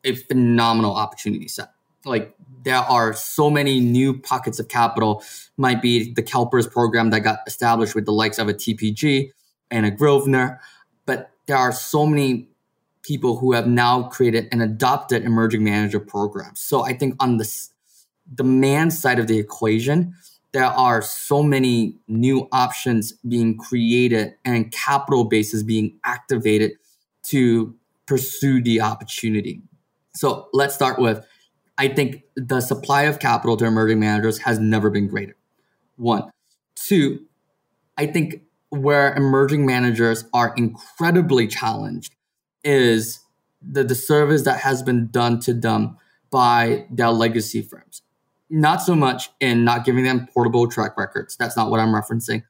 a 0.03 0.15
phenomenal 0.15 0.97
opportunity 0.97 1.47
set. 1.47 1.72
Like 2.05 2.35
there 2.63 2.77
are 2.77 3.13
so 3.13 3.49
many 3.49 3.79
new 3.79 4.19
pockets 4.19 4.59
of 4.59 4.67
capital. 4.67 5.23
Might 5.57 5.81
be 5.81 6.13
the 6.13 6.23
CalPERS 6.23 6.71
program 6.71 7.09
that 7.11 7.21
got 7.21 7.39
established 7.47 7.95
with 7.95 8.05
the 8.05 8.11
likes 8.11 8.39
of 8.39 8.47
a 8.47 8.53
TPG 8.53 9.31
and 9.71 9.85
a 9.85 9.91
Grosvenor, 9.91 10.59
but 11.05 11.31
there 11.47 11.57
are 11.57 11.71
so 11.71 12.05
many 12.05 12.47
people 13.03 13.37
who 13.37 13.53
have 13.53 13.67
now 13.67 14.03
created 14.03 14.47
and 14.51 14.61
adopted 14.61 15.23
emerging 15.23 15.63
manager 15.63 15.99
programs. 15.99 16.59
So 16.59 16.85
I 16.85 16.93
think 16.93 17.15
on 17.19 17.37
the 17.37 17.67
demand 18.33 18.93
side 18.93 19.19
of 19.19 19.27
the 19.27 19.37
equation, 19.37 20.15
there 20.53 20.65
are 20.65 21.01
so 21.01 21.43
many 21.43 21.97
new 22.07 22.47
options 22.51 23.11
being 23.27 23.57
created 23.57 24.35
and 24.45 24.71
capital 24.71 25.25
bases 25.25 25.63
being 25.63 25.99
activated 26.05 26.73
to 27.23 27.75
pursue 28.05 28.61
the 28.61 28.79
opportunity. 28.79 29.61
So 30.15 30.47
let's 30.53 30.75
start 30.75 30.99
with 30.99 31.25
I 31.77 31.87
think 31.87 32.23
the 32.35 32.61
supply 32.61 33.03
of 33.03 33.19
capital 33.19 33.57
to 33.57 33.65
emerging 33.65 33.99
managers 33.99 34.39
has 34.39 34.59
never 34.59 34.89
been 34.89 35.07
greater. 35.07 35.35
One. 35.95 36.29
Two, 36.75 37.25
I 37.97 38.07
think 38.07 38.41
where 38.69 39.13
emerging 39.15 39.65
managers 39.65 40.25
are 40.33 40.53
incredibly 40.57 41.47
challenged 41.47 42.15
is 42.63 43.19
the, 43.61 43.83
the 43.83 43.95
service 43.95 44.43
that 44.43 44.61
has 44.61 44.81
been 44.83 45.07
done 45.09 45.39
to 45.41 45.53
them 45.53 45.97
by 46.31 46.85
their 46.89 47.09
legacy 47.09 47.61
firms. 47.61 48.01
Not 48.49 48.81
so 48.81 48.95
much 48.95 49.29
in 49.39 49.63
not 49.63 49.85
giving 49.85 50.03
them 50.03 50.27
portable 50.33 50.67
track 50.67 50.97
records. 50.97 51.35
That's 51.37 51.55
not 51.55 51.69
what 51.69 51.79
I'm 51.79 51.93
referencing. 51.93 52.43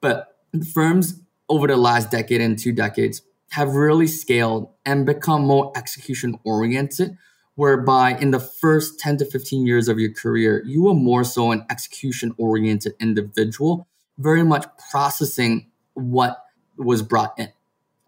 But 0.00 0.36
firms 0.72 1.20
over 1.48 1.66
the 1.66 1.76
last 1.76 2.10
decade 2.10 2.40
and 2.40 2.58
two 2.58 2.72
decades 2.72 3.22
have 3.50 3.74
really 3.74 4.06
scaled 4.06 4.70
and 4.84 5.06
become 5.06 5.42
more 5.42 5.72
execution 5.76 6.38
oriented, 6.44 7.16
whereby 7.58 8.16
in 8.16 8.30
the 8.30 8.38
first 8.38 9.00
10 9.00 9.16
to 9.16 9.24
15 9.24 9.66
years 9.66 9.88
of 9.88 9.98
your 9.98 10.12
career, 10.12 10.62
you 10.64 10.84
were 10.84 10.94
more 10.94 11.24
so 11.24 11.50
an 11.50 11.66
execution 11.68 12.32
oriented 12.38 12.94
individual, 13.00 13.88
very 14.16 14.44
much 14.44 14.64
processing 14.92 15.66
what 15.94 16.44
was 16.76 17.02
brought 17.02 17.36
in. 17.36 17.52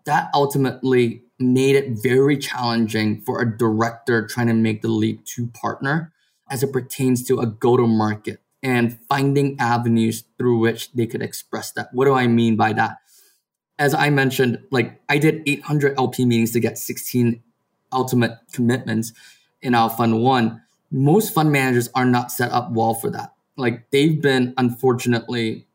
That 0.04 0.30
ultimately 0.34 1.24
made 1.40 1.74
it 1.74 2.00
very 2.00 2.38
challenging 2.38 3.22
for 3.22 3.42
a 3.42 3.58
director 3.58 4.24
trying 4.24 4.46
to 4.46 4.54
make 4.54 4.82
the 4.82 4.88
leap 4.88 5.24
to 5.24 5.48
partner 5.48 6.12
as 6.48 6.62
it 6.62 6.72
pertains 6.72 7.24
to 7.24 7.40
a 7.40 7.46
go 7.46 7.76
to 7.76 7.88
market 7.88 8.40
and 8.62 9.00
finding 9.08 9.58
avenues 9.58 10.22
through 10.38 10.60
which 10.60 10.92
they 10.92 11.08
could 11.08 11.22
express 11.22 11.72
that. 11.72 11.88
What 11.92 12.04
do 12.04 12.14
I 12.14 12.28
mean 12.28 12.54
by 12.54 12.72
that? 12.74 12.98
As 13.80 13.94
I 13.94 14.10
mentioned, 14.10 14.60
like 14.70 15.00
I 15.08 15.18
did 15.18 15.42
800 15.44 15.98
LP 15.98 16.24
meetings 16.24 16.52
to 16.52 16.60
get 16.60 16.78
16 16.78 17.42
ultimate 17.92 18.38
commitments 18.52 19.12
in 19.62 19.74
our 19.74 19.90
fund 19.90 20.22
one. 20.22 20.62
Most 20.90 21.34
fund 21.34 21.52
managers 21.52 21.88
are 21.94 22.04
not 22.04 22.32
set 22.32 22.50
up 22.50 22.72
well 22.72 22.94
for 22.94 23.10
that. 23.10 23.34
Like 23.56 23.90
they've 23.90 24.20
been 24.20 24.54
unfortunately 24.56 25.66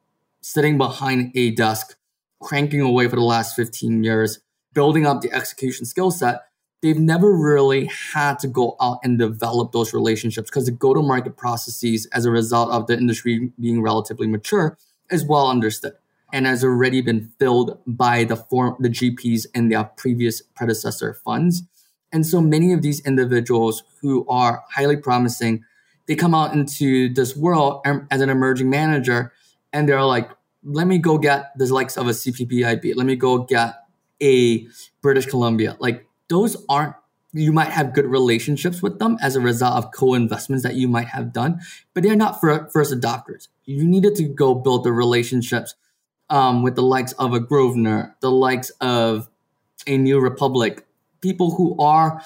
sitting 0.41 0.78
behind 0.78 1.32
a 1.36 1.52
desk, 1.52 1.95
cranking 2.41 2.82
away 2.82 3.08
for 3.08 3.15
the 3.15 3.21
last 3.21 3.56
15 3.56 4.04
years, 4.04 4.39
building 4.74 5.06
up 5.06 5.21
the 5.21 5.32
execution 5.32 5.86
skill 5.86 6.12
set, 6.12 6.41
they've 6.82 7.00
never 7.00 7.36
really 7.36 7.86
had 7.86 8.38
to 8.39 8.48
go 8.48 8.76
out 8.80 9.00
and 9.04 9.17
develop 9.17 9.71
those 9.71 9.93
relationships 9.93 10.50
because 10.50 10.65
the 10.65 10.71
go-to-market 10.71 11.36
processes 11.36 12.06
as 12.08 12.26
a 12.26 12.32
result 12.32 12.69
of 12.69 12.86
the 12.86 12.95
industry 12.95 13.52
being 13.60 13.82
relatively 13.82 14.28
mature 14.28 14.78
is 15.10 15.26
well 15.26 15.50
understood 15.50 15.93
and 16.32 16.45
has 16.45 16.63
already 16.63 17.02
been 17.02 17.32
filled 17.39 17.80
by 17.88 18.24
the 18.24 18.36
form 18.36 18.76
the 18.80 18.89
GPs 18.89 19.48
and 19.56 19.71
their 19.71 19.84
previous 19.84 20.41
predecessor 20.41 21.13
funds. 21.13 21.63
And 22.15 22.25
so 22.25 22.39
many 22.39 22.71
of 22.71 22.82
these 22.82 23.01
individuals 23.01 23.84
who 23.99 24.25
are 24.30 24.63
highly 24.69 24.95
promising, 24.95 25.65
they 26.06 26.15
come 26.15 26.34
out 26.34 26.54
into 26.54 27.13
this 27.13 27.36
world 27.36 27.86
as 28.10 28.21
an 28.21 28.30
emerging 28.30 28.69
manager 28.69 29.34
and 29.73 29.89
they're 29.89 30.01
like, 30.01 30.30
let 30.63 30.88
me 30.88 30.97
go 30.97 31.17
get 31.17 31.51
the 31.58 31.65
likes 31.65 31.97
of 31.97 32.08
a 32.08 32.12
CPPIB. 32.12 32.95
Let 32.95 33.06
me 33.06 33.17
go 33.17 33.39
get 33.39 33.75
a 34.23 34.65
British 35.01 35.25
Columbia. 35.25 35.75
Like 35.78 36.08
those 36.30 36.56
aren't 36.69 36.95
you 37.34 37.51
might 37.51 37.71
have 37.71 37.93
good 37.93 38.06
relationships 38.06 38.82
with 38.82 38.97
them 38.97 39.17
as 39.21 39.36
a 39.36 39.41
result 39.41 39.75
of 39.75 39.91
co-investments 39.91 40.63
that 40.63 40.75
you 40.75 40.88
might 40.88 41.10
have 41.10 41.34
done, 41.34 41.60
but 41.93 42.01
they're 42.01 42.15
not 42.15 42.39
first 42.39 42.73
adopters. 42.93 43.49
You 43.65 43.84
needed 43.84 44.15
to 44.15 44.23
go 44.23 44.56
build 44.56 44.86
the 44.86 44.93
relationships 44.93 45.75
um, 46.30 46.63
with 46.63 46.75
the 46.75 46.82
likes 46.82 47.12
of 47.13 47.34
a 47.34 47.41
Grosvenor, 47.41 48.15
the 48.21 48.32
likes 48.32 48.69
of 48.80 49.28
a 49.86 49.97
New 49.97 50.21
Republic, 50.21 50.86
people 51.26 51.56
who 51.56 51.76
are 51.80 52.22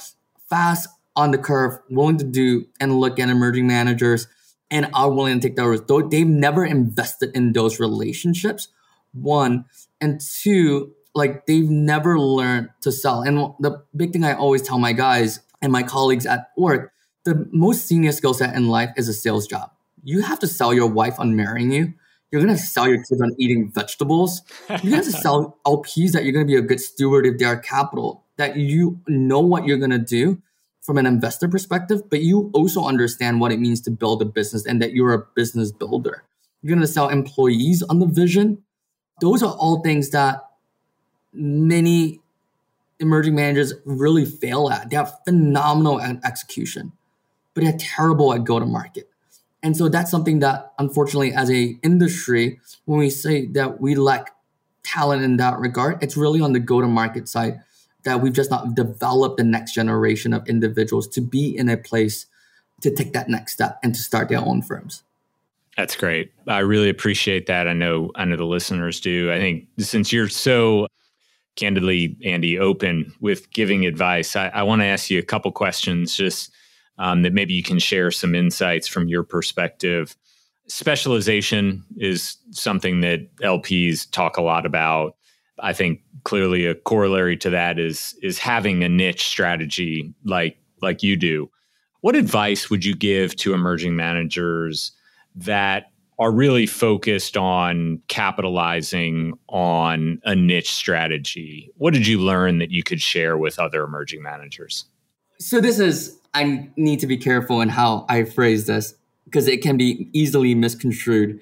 fast 0.49 0.89
on 1.15 1.31
the 1.31 1.37
curve, 1.37 1.79
willing 1.89 2.17
to 2.17 2.25
do 2.25 2.65
and 2.81 2.99
look 2.99 3.17
at 3.17 3.29
emerging 3.29 3.65
managers, 3.65 4.27
and 4.69 4.89
are 4.93 5.09
willing 5.09 5.39
to 5.39 5.47
take 5.47 5.55
that 5.55 5.65
risk. 5.65 5.87
Though 5.87 6.01
they've 6.01 6.27
never 6.27 6.65
invested 6.65 7.31
in 7.33 7.53
those 7.53 7.79
relationships. 7.79 8.67
One 9.13 9.65
and 10.01 10.21
two, 10.21 10.93
like 11.15 11.45
they've 11.45 11.69
never 11.69 12.19
learned 12.19 12.69
to 12.81 12.91
sell. 12.91 13.21
And 13.21 13.53
the 13.59 13.81
big 13.95 14.11
thing 14.11 14.23
I 14.23 14.33
always 14.33 14.61
tell 14.61 14.77
my 14.77 14.93
guys 14.93 15.39
and 15.61 15.71
my 15.71 15.81
colleagues 15.81 16.25
at 16.25 16.51
work, 16.57 16.91
the 17.23 17.47
most 17.51 17.87
senior 17.87 18.11
skill 18.11 18.33
set 18.33 18.53
in 18.53 18.67
life 18.67 18.91
is 18.97 19.07
a 19.07 19.13
sales 19.13 19.47
job. 19.47 19.71
You 20.03 20.21
have 20.21 20.39
to 20.39 20.47
sell 20.47 20.73
your 20.73 20.87
wife 20.87 21.19
on 21.19 21.35
marrying 21.35 21.71
you. 21.71 21.93
You're 22.31 22.41
gonna 22.41 22.57
sell 22.57 22.87
your 22.87 22.97
kids 22.97 23.21
on 23.21 23.31
eating 23.39 23.71
vegetables. 23.71 24.43
You 24.83 24.93
have 24.93 25.05
to 25.05 25.11
sell 25.11 25.57
LPs 25.65 26.11
that 26.11 26.23
you're 26.23 26.33
gonna 26.33 26.45
be 26.45 26.55
a 26.55 26.61
good 26.61 26.79
steward 26.79 27.25
of 27.25 27.39
their 27.39 27.57
capital, 27.57 28.25
that 28.39 28.55
you 28.55 28.99
know 29.05 29.41
what 29.41 29.65
you're 29.65 29.77
gonna 29.77 29.99
do 29.99 30.41
from 30.81 30.97
an 30.97 31.05
investor 31.05 31.47
perspective, 31.47 32.09
but 32.09 32.21
you 32.21 32.49
also 32.53 32.85
understand 32.85 33.41
what 33.41 33.51
it 33.51 33.59
means 33.59 33.81
to 33.81 33.91
build 33.91 34.21
a 34.21 34.25
business 34.25 34.65
and 34.65 34.81
that 34.81 34.93
you're 34.93 35.13
a 35.13 35.25
business 35.35 35.73
builder. 35.73 36.23
You're 36.61 36.73
gonna 36.73 36.87
sell 36.87 37.09
employees 37.09 37.83
on 37.83 37.99
the 37.99 38.05
vision. 38.07 38.63
Those 39.19 39.43
are 39.43 39.53
all 39.53 39.81
things 39.81 40.11
that 40.11 40.41
many 41.33 42.21
emerging 43.01 43.35
managers 43.35 43.73
really 43.83 44.23
fail 44.23 44.69
at. 44.69 44.89
They 44.89 44.95
have 44.95 45.13
phenomenal 45.25 45.99
at 45.99 46.23
execution, 46.23 46.93
but 47.53 47.65
they're 47.65 47.77
terrible 47.77 48.33
at 48.33 48.45
go 48.45 48.57
to 48.57 48.65
market. 48.65 49.09
And 49.61 49.75
so 49.75 49.89
that's 49.89 50.09
something 50.09 50.39
that 50.39 50.71
unfortunately 50.79 51.33
as 51.33 51.51
a 51.51 51.77
industry, 51.83 52.61
when 52.85 52.99
we 52.99 53.09
say 53.09 53.47
that 53.47 53.81
we 53.81 53.95
lack 53.95 54.33
talent 54.83 55.23
in 55.23 55.35
that 55.37 55.59
regard, 55.59 56.01
it's 56.01 56.15
really 56.15 56.39
on 56.39 56.53
the 56.53 56.61
go 56.61 56.79
to 56.79 56.87
market 56.87 57.27
side 57.27 57.59
that 58.03 58.21
we've 58.21 58.33
just 58.33 58.49
not 58.49 58.75
developed 58.75 59.37
the 59.37 59.43
next 59.43 59.73
generation 59.73 60.33
of 60.33 60.47
individuals 60.47 61.07
to 61.09 61.21
be 61.21 61.55
in 61.55 61.69
a 61.69 61.77
place 61.77 62.25
to 62.81 62.91
take 62.91 63.13
that 63.13 63.29
next 63.29 63.53
step 63.53 63.79
and 63.83 63.93
to 63.93 64.01
start 64.01 64.29
their 64.29 64.39
own 64.39 64.61
firms. 64.61 65.03
That's 65.75 65.95
great. 65.95 66.31
I 66.47 66.59
really 66.59 66.89
appreciate 66.89 67.45
that. 67.47 67.67
I 67.67 67.73
know 67.73 68.11
I 68.15 68.25
know 68.25 68.35
the 68.35 68.45
listeners 68.45 68.99
do. 68.99 69.31
I 69.31 69.37
think 69.37 69.67
since 69.77 70.11
you're 70.11 70.27
so 70.27 70.87
candidly, 71.55 72.17
Andy, 72.23 72.59
open 72.59 73.13
with 73.19 73.49
giving 73.51 73.85
advice, 73.85 74.35
I, 74.35 74.47
I 74.49 74.63
want 74.63 74.81
to 74.81 74.85
ask 74.85 75.09
you 75.09 75.19
a 75.19 75.23
couple 75.23 75.51
questions 75.51 76.15
just 76.15 76.51
um, 76.97 77.21
that 77.21 77.33
maybe 77.33 77.53
you 77.53 77.63
can 77.63 77.79
share 77.79 78.11
some 78.11 78.35
insights 78.35 78.87
from 78.87 79.07
your 79.07 79.23
perspective. 79.23 80.15
Specialization 80.67 81.83
is 81.97 82.37
something 82.51 83.01
that 83.01 83.33
LPs 83.37 84.09
talk 84.11 84.37
a 84.37 84.41
lot 84.41 84.65
about. 84.65 85.15
I 85.61 85.73
think 85.73 86.01
clearly 86.23 86.65
a 86.65 86.75
corollary 86.75 87.37
to 87.37 87.49
that 87.51 87.79
is 87.79 88.15
is 88.21 88.37
having 88.37 88.83
a 88.83 88.89
niche 88.89 89.27
strategy 89.27 90.13
like 90.23 90.57
like 90.81 91.03
you 91.03 91.15
do. 91.15 91.49
What 92.01 92.15
advice 92.15 92.69
would 92.69 92.85
you 92.85 92.95
give 92.95 93.35
to 93.37 93.53
emerging 93.53 93.95
managers 93.95 94.93
that 95.35 95.91
are 96.19 96.31
really 96.31 96.67
focused 96.67 97.37
on 97.37 98.01
capitalizing 98.09 99.33
on 99.47 100.21
a 100.25 100.35
niche 100.35 100.71
strategy. 100.71 101.71
What 101.77 101.93
did 101.93 102.05
you 102.05 102.19
learn 102.19 102.59
that 102.59 102.71
you 102.71 102.83
could 102.83 103.01
share 103.01 103.37
with 103.37 103.57
other 103.57 103.83
emerging 103.83 104.21
managers? 104.21 104.83
So, 105.39 105.61
this 105.61 105.79
is, 105.79 106.19
I 106.33 106.69
need 106.75 106.99
to 106.99 107.07
be 107.07 107.15
careful 107.15 107.61
in 107.61 107.69
how 107.69 108.05
I 108.09 108.25
phrase 108.25 108.67
this 108.67 108.93
because 109.23 109.47
it 109.47 109.61
can 109.61 109.77
be 109.77 110.09
easily 110.11 110.53
misconstrued. 110.53 111.39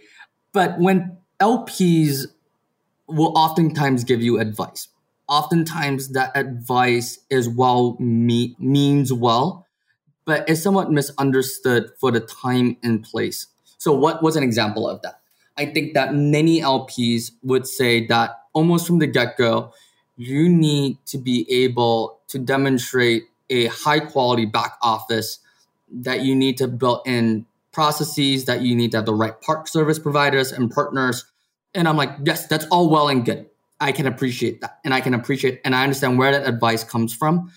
But 0.54 0.80
when 0.80 1.18
LPs 1.42 2.28
will 3.08 3.38
oftentimes 3.38 4.04
give 4.04 4.22
you 4.22 4.40
advice, 4.40 4.90
oftentimes 5.28 6.10
that 6.10 6.32
advice 6.36 7.20
is 7.30 7.48
well, 7.50 7.96
me- 8.00 8.56
means 8.60 9.12
well, 9.14 9.66
but 10.26 10.50
is 10.50 10.62
somewhat 10.62 10.92
misunderstood 10.92 11.92
for 12.00 12.12
the 12.12 12.20
time 12.20 12.78
and 12.84 13.04
place 13.04 13.48
so, 13.78 13.94
what 13.94 14.24
was 14.24 14.36
an 14.36 14.44
example 14.44 14.90
of 14.90 15.02
that? 15.04 15.20
I 15.58 15.66
think 15.66 15.94
that 15.94 16.14
many 16.14 16.62
LPs 16.62 17.32
would 17.44 17.68
say 17.68 18.06
that 18.08 18.42
almost 18.54 18.88
from 18.88 19.00
the 19.00 19.08
get 19.08 19.38
go, 19.38 19.74
you 20.18 20.50
need 20.50 20.98
to 21.08 21.18
be 21.18 21.46
able 21.50 22.20
to 22.28 22.40
demonstrate 22.40 23.24
a 23.50 23.68
high 23.68 24.00
quality 24.00 24.46
back 24.46 24.78
office, 24.82 25.40
that 25.90 26.22
you 26.22 26.36
need 26.36 26.58
to 26.58 26.68
build 26.68 27.02
in 27.06 27.46
processes, 27.72 28.46
that 28.46 28.62
you 28.62 28.76
need 28.76 28.92
to 28.92 28.98
have 28.98 29.06
the 29.06 29.14
right 29.14 29.40
park 29.42 29.68
service 29.68 30.00
providers 30.00 30.52
and 30.52 30.72
partners. 30.72 31.26
And 31.74 31.88
I'm 31.88 31.98
like, 31.98 32.12
yes, 32.24 32.48
that's 32.48 32.66
all 32.66 32.90
well 32.90 33.10
and 33.10 33.26
good. 33.26 33.48
I 33.80 33.92
can 33.92 34.08
appreciate 34.08 34.62
that. 34.62 34.80
And 34.84 34.94
I 34.94 35.02
can 35.02 35.14
appreciate 35.14 35.62
and 35.64 35.76
I 35.76 35.84
understand 35.84 36.18
where 36.18 36.32
that 36.32 36.48
advice 36.48 36.84
comes 36.84 37.14
from. 37.14 37.52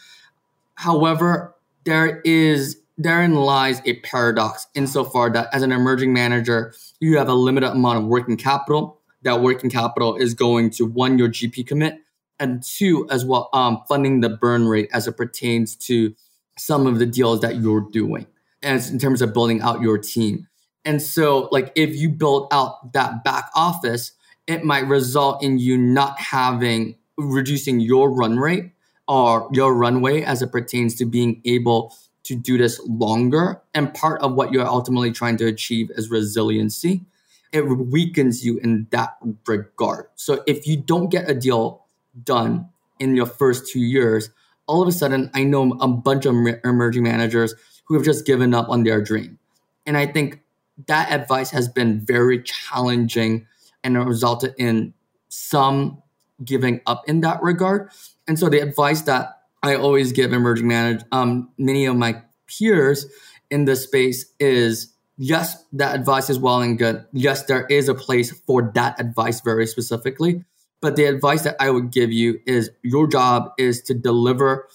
However, 0.75 1.55
there 1.85 2.21
is 2.25 2.77
therein 2.99 3.35
lies 3.35 3.81
a 3.87 3.95
paradox 4.01 4.67
insofar 4.75 5.31
that 5.31 5.49
as 5.55 5.63
an 5.63 5.73
emerging 5.73 6.13
manager, 6.13 6.75
you 7.01 7.17
have 7.17 7.29
a 7.29 7.35
limited 7.35 7.71
amount 7.71 7.99
of 7.99 8.05
working 8.05 8.37
capital. 8.37 8.99
That 9.23 9.43
working 9.43 9.69
capital 9.69 10.17
is 10.17 10.33
going 10.33 10.71
to 10.71 10.87
one, 10.87 11.19
your 11.19 11.29
GP 11.29 11.67
commit, 11.67 11.99
and 12.39 12.63
two 12.63 13.07
as 13.11 13.25
well 13.25 13.51
um, 13.53 13.83
funding 13.87 14.21
the 14.21 14.31
burn 14.31 14.67
rate 14.67 14.89
as 14.93 15.07
it 15.07 15.17
pertains 15.17 15.77
to 15.77 16.15
some 16.57 16.87
of 16.87 16.99
the 16.99 17.07
deals 17.07 17.41
that 17.41 17.57
you're 17.57 17.87
doing 17.91 18.27
as 18.63 18.91
in 18.91 18.99
terms 18.99 19.23
of 19.23 19.33
building 19.33 19.61
out 19.63 19.81
your 19.81 19.99
team 19.99 20.49
and 20.85 21.01
so 21.03 21.49
like 21.53 21.73
if 21.75 21.95
you 21.97 22.09
build 22.09 22.49
out 22.53 22.93
that 22.93 23.23
back 23.25 23.51
office 23.55 24.13
it 24.47 24.65
might 24.65 24.87
result 24.87 25.43
in 25.43 25.59
you 25.59 25.77
not 25.77 26.19
having 26.19 26.97
reducing 27.17 27.81
your 27.81 28.11
run 28.11 28.39
rate 28.39 28.73
or 29.07 29.49
your 29.53 29.75
runway 29.75 30.23
as 30.23 30.43
it 30.43 30.53
pertains 30.53 30.95
to 30.97 31.05
being 31.05 31.41
able 31.45 31.95
to 32.25 32.37
do 32.37 32.59
this 32.59 32.81
longer. 32.87 33.61
And 33.75 33.93
part 33.93 34.21
of 34.23 34.35
what 34.35 34.53
you're 34.53 34.67
ultimately 34.67 35.11
trying 35.11 35.37
to 35.39 35.47
achieve 35.47 35.91
is 35.97 36.11
resiliency. 36.11 37.05
It 37.53 37.63
weakens 37.63 38.45
you 38.45 38.59
in 38.59 38.87
that 38.91 39.17
regard. 39.47 40.07
So 40.15 40.43
if 40.47 40.67
you 40.67 40.77
don't 40.77 41.11
get 41.11 41.29
a 41.29 41.35
deal 41.35 41.87
done 42.23 42.69
in 43.01 43.17
your 43.17 43.27
first 43.27 43.73
two 43.73 43.81
years, 43.81 44.31
all 44.67 44.81
of 44.81 44.87
a 44.87 44.93
sudden, 44.93 45.31
I 45.35 45.43
know 45.43 45.73
a 45.81 45.89
bunch 45.89 46.27
of 46.27 46.37
emerging 46.65 47.03
managers 47.03 47.55
who 47.87 47.95
have 47.95 48.05
just 48.05 48.25
given 48.25 48.55
up 48.55 48.69
on 48.69 48.85
their 48.85 49.03
dream. 49.03 49.41
And 49.85 49.97
I 49.97 50.07
think 50.07 50.41
that 50.87 51.13
advice 51.13 51.51
has 51.51 51.69
been 51.69 52.01
very 52.01 52.43
challenging 52.43 53.47
and 53.83 53.97
it 53.97 54.01
resulted 54.01 54.55
in 54.59 54.95
some 55.29 56.03
giving 56.45 56.81
up 56.87 57.09
in 57.09 57.21
that 57.21 57.43
regard. 57.43 57.91
And 58.27 58.39
so 58.39 58.49
the 58.49 58.61
advice 58.61 59.03
that 59.03 59.41
I 59.63 59.75
always 59.75 60.13
give 60.13 60.33
emerging 60.33 60.69
managers, 60.69 61.05
um, 61.13 61.51
many 61.59 61.87
of 61.87 61.97
my 61.97 62.23
peers 62.47 63.07
in 63.51 63.65
this 63.65 63.85
space 63.85 64.27
is 64.39 64.93
yes, 65.17 65.65
that 65.73 65.95
advice 65.95 66.31
is 66.31 66.39
well 66.39 66.63
and 66.63 66.79
good. 66.79 67.05
Yes, 67.13 67.45
there 67.45 67.67
is 67.67 67.89
a 67.89 67.95
place 67.95 68.31
for 68.31 68.71
that 68.75 68.99
advice 69.01 69.41
very 69.41 69.67
specifically. 69.67 70.45
But 70.81 70.97
the 70.97 71.05
advice 71.05 71.43
that 71.43 71.57
I 71.61 71.69
would 71.71 71.93
give 71.93 72.11
you 72.11 72.41
is 72.47 72.71
your 72.83 73.07
job 73.07 73.53
is 73.59 73.83
to 73.83 73.95
deliver 73.95 74.67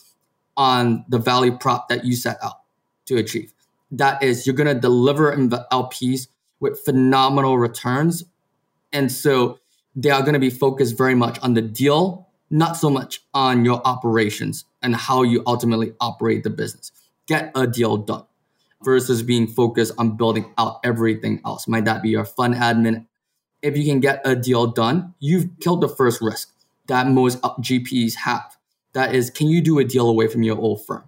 on 0.55 1.03
the 1.09 1.17
value 1.17 1.57
prop 1.57 1.89
that 1.89 2.05
you 2.05 2.15
set 2.15 2.37
out 2.43 2.59
to 3.05 3.17
achieve. 3.17 3.54
That 3.97 4.21
is, 4.23 4.45
you're 4.45 4.55
going 4.55 4.73
to 4.73 4.79
deliver 4.79 5.31
in 5.31 5.49
the 5.49 5.67
LPs 5.71 6.27
with 6.59 6.79
phenomenal 6.79 7.57
returns. 7.57 8.23
And 8.91 9.11
so 9.11 9.59
they 9.95 10.09
are 10.09 10.21
going 10.21 10.33
to 10.33 10.39
be 10.39 10.49
focused 10.49 10.97
very 10.97 11.15
much 11.15 11.39
on 11.39 11.53
the 11.53 11.61
deal, 11.61 12.29
not 12.49 12.77
so 12.77 12.89
much 12.89 13.21
on 13.33 13.65
your 13.65 13.81
operations 13.85 14.65
and 14.81 14.95
how 14.95 15.23
you 15.23 15.43
ultimately 15.47 15.93
operate 15.99 16.43
the 16.43 16.49
business. 16.49 16.91
Get 17.27 17.51
a 17.55 17.67
deal 17.67 17.97
done 17.97 18.25
versus 18.83 19.23
being 19.23 19.47
focused 19.47 19.93
on 19.97 20.17
building 20.17 20.53
out 20.57 20.79
everything 20.83 21.41
else. 21.45 21.67
Might 21.67 21.85
that 21.85 22.03
be 22.03 22.09
your 22.09 22.25
fund 22.25 22.55
admin 22.55 23.05
if 23.65 23.75
you 23.75 23.83
can 23.83 23.99
get 23.99 24.21
a 24.23 24.35
deal 24.35 24.67
done, 24.67 25.15
you've 25.19 25.49
killed 25.59 25.81
the 25.81 25.89
first 25.89 26.21
risk 26.21 26.53
that 26.87 27.07
most 27.07 27.41
GPs 27.41 28.13
have. 28.13 28.57
That 28.93 29.15
is, 29.15 29.31
can 29.31 29.47
you 29.47 29.59
do 29.59 29.79
a 29.79 29.83
deal 29.83 30.07
away 30.07 30.27
from 30.27 30.43
your 30.43 30.57
old 30.57 30.85
firm? 30.85 31.03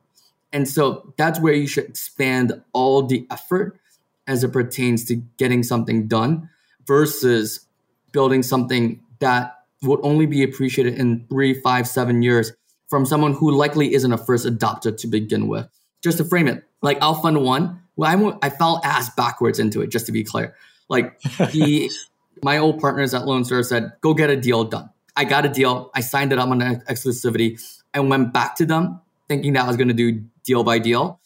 And 0.53 0.67
so 0.67 1.13
that's 1.17 1.39
where 1.39 1.53
you 1.53 1.67
should 1.67 1.85
expand 1.85 2.61
all 2.73 3.03
the 3.03 3.27
effort 3.29 3.79
as 4.27 4.43
it 4.43 4.51
pertains 4.51 5.05
to 5.05 5.15
getting 5.37 5.63
something 5.63 6.07
done 6.07 6.49
versus 6.85 7.61
building 8.11 8.43
something 8.43 9.01
that 9.19 9.55
would 9.83 9.99
only 10.03 10.25
be 10.25 10.43
appreciated 10.43 10.95
in 10.95 11.25
three, 11.29 11.53
five, 11.53 11.87
seven 11.87 12.21
years 12.21 12.51
from 12.87 13.05
someone 13.05 13.33
who 13.33 13.51
likely 13.51 13.93
isn't 13.93 14.11
a 14.11 14.17
first 14.17 14.45
adopter 14.45 14.95
to 14.97 15.07
begin 15.07 15.47
with. 15.47 15.67
Just 16.01 16.17
to 16.19 16.23
frame 16.23 16.47
it, 16.47 16.63
like 16.81 16.97
I'll 17.01 17.15
fund 17.15 17.43
one, 17.43 17.81
well, 17.95 18.39
I, 18.41 18.47
I 18.47 18.49
fell 18.49 18.81
ass 18.83 19.09
backwards 19.15 19.59
into 19.59 19.81
it, 19.81 19.89
just 19.89 20.05
to 20.05 20.11
be 20.11 20.23
clear. 20.23 20.55
Like 20.89 21.19
the 21.21 21.91
my 22.43 22.57
old 22.57 22.79
partners 22.79 23.13
at 23.13 23.25
Lone 23.25 23.43
Star 23.43 23.63
said, 23.63 23.93
go 24.01 24.13
get 24.13 24.29
a 24.29 24.37
deal 24.37 24.63
done. 24.63 24.89
I 25.15 25.25
got 25.25 25.45
a 25.45 25.49
deal. 25.49 25.89
I 25.95 26.01
signed 26.01 26.31
it 26.31 26.39
up 26.39 26.49
on 26.49 26.59
exclusivity. 26.59 27.59
I 27.93 27.99
went 27.99 28.31
back 28.31 28.55
to 28.57 28.65
them 28.65 29.01
thinking 29.27 29.53
that 29.53 29.65
I 29.65 29.67
was 29.67 29.77
going 29.77 29.89
to 29.89 29.93
do 29.93 30.23
deal 30.43 30.63
by 30.63 30.79
deal. 30.79 31.19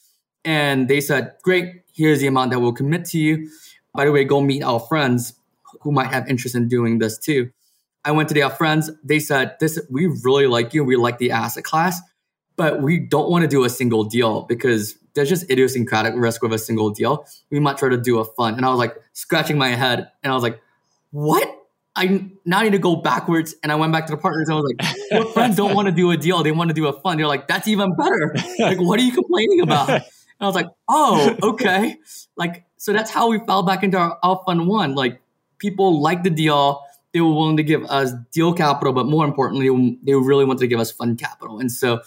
And 0.44 0.88
they 0.88 1.02
said, 1.02 1.36
great, 1.44 1.84
here's 1.94 2.20
the 2.20 2.28
amount 2.28 2.52
that 2.52 2.60
we'll 2.60 2.74
commit 2.74 3.06
to 3.06 3.20
you. 3.20 3.50
By 3.94 4.06
the 4.06 4.12
way, 4.12 4.24
go 4.24 4.42
meet 4.42 4.64
our 4.64 4.80
friends 4.80 5.34
who 5.82 5.92
might 5.92 6.08
have 6.08 6.28
interest 6.28 6.56
in 6.56 6.68
doing 6.68 7.00
this 7.00 7.18
too. 7.18 7.52
I 8.04 8.12
went 8.12 8.30
to 8.30 8.36
their 8.36 8.50
friends. 8.50 8.90
They 9.04 9.20
said, 9.20 9.56
this, 9.60 9.80
we 9.90 10.08
really 10.24 10.48
like 10.48 10.74
you. 10.74 10.84
We 10.84 10.96
like 10.96 11.20
the 11.20 11.32
asset 11.32 11.64
class, 11.64 12.02
but 12.56 12.82
we 12.82 12.98
don't 12.98 13.30
want 13.30 13.44
to 13.44 13.48
do 13.48 13.64
a 13.64 13.70
single 13.70 14.04
deal 14.04 14.44
because 14.44 14.96
there's 15.14 15.30
just 15.30 15.50
idiosyncratic 15.52 16.14
risk 16.16 16.42
with 16.42 16.54
a 16.54 16.58
single 16.58 16.90
deal. 16.90 17.26
We 17.52 17.60
might 17.60 17.78
try 17.78 17.90
to 17.90 17.98
do 17.98 18.20
a 18.20 18.26
fund. 18.26 18.58
And 18.58 18.66
I 18.66 18.70
was 18.70 18.80
like 18.80 18.96
scratching 19.14 19.58
my 19.58 19.70
head 19.70 20.10
and 20.24 20.32
I 20.32 20.36
was 20.36 20.44
like, 20.44 20.60
what? 21.12 21.48
I 21.96 22.32
now 22.46 22.62
need 22.62 22.72
to 22.72 22.80
go 22.80 22.96
backwards. 22.96 23.56
And 23.64 23.72
I 23.72 23.76
went 23.76 23.92
back 23.92 24.06
to 24.08 24.12
the 24.12 24.18
partners. 24.18 24.50
I 24.50 24.56
was 24.56 24.74
like, 24.78 24.96
your 25.12 25.26
friends 25.34 25.56
don't 25.58 25.76
want 25.76 25.88
to 25.88 25.92
do 25.92 26.12
a 26.12 26.18
deal. 26.18 26.42
They 26.44 26.52
want 26.52 26.70
to 26.70 26.74
do 26.74 26.88
a 26.88 26.94
fund. 27.02 27.20
They're 27.20 27.28
like, 27.28 27.48
that's 27.48 27.68
even 27.68 27.96
better. 27.96 28.36
Like, 28.60 28.80
what 28.80 29.00
are 29.00 29.04
you 29.04 29.12
complaining 29.12 29.62
about? 29.62 30.02
And 30.40 30.46
I 30.46 30.50
was 30.50 30.56
like, 30.56 30.70
oh, 30.90 31.38
okay. 31.44 31.98
Like, 32.36 32.66
so 32.78 32.94
that's 32.94 33.12
how 33.12 33.30
we 33.30 33.38
fell 33.46 33.62
back 33.62 33.84
into 33.84 33.98
our, 34.00 34.18
our 34.24 34.42
fund 34.44 34.68
one. 34.68 34.96
Like, 34.96 35.22
people 35.60 36.02
like 36.02 36.24
the 36.24 36.32
deal. 36.32 36.82
They 37.14 37.22
were 37.22 37.32
willing 37.32 37.58
to 37.58 37.64
give 37.64 37.84
us 37.86 38.12
deal 38.32 38.52
capital, 38.52 38.92
but 38.92 39.06
more 39.06 39.24
importantly, 39.24 40.00
they 40.02 40.16
really 40.16 40.44
wanted 40.44 40.62
to 40.62 40.68
give 40.68 40.80
us 40.80 40.92
fund 40.92 41.20
capital. 41.20 41.60
And 41.60 41.72
so, 41.72 41.98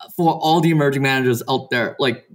uh, 0.00 0.08
for 0.16 0.32
all 0.32 0.60
the 0.60 0.70
emerging 0.70 1.02
managers 1.02 1.40
out 1.48 1.70
there, 1.70 1.94
like, 2.00 2.28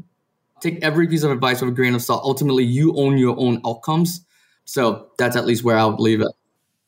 take 0.62 0.82
every 0.82 1.10
piece 1.10 1.24
of 1.24 1.32
advice 1.32 1.60
with 1.60 1.72
a 1.72 1.74
grain 1.74 1.94
of 1.94 2.02
salt. 2.02 2.24
Ultimately, 2.24 2.64
you 2.64 2.96
own 2.96 3.18
your 3.18 3.38
own 3.38 3.60
outcomes 3.66 4.22
so 4.66 5.10
that's 5.18 5.36
at 5.36 5.46
least 5.46 5.64
where 5.64 5.78
I 5.78 5.86
would 5.86 6.00
leave 6.00 6.22
it. 6.22 6.32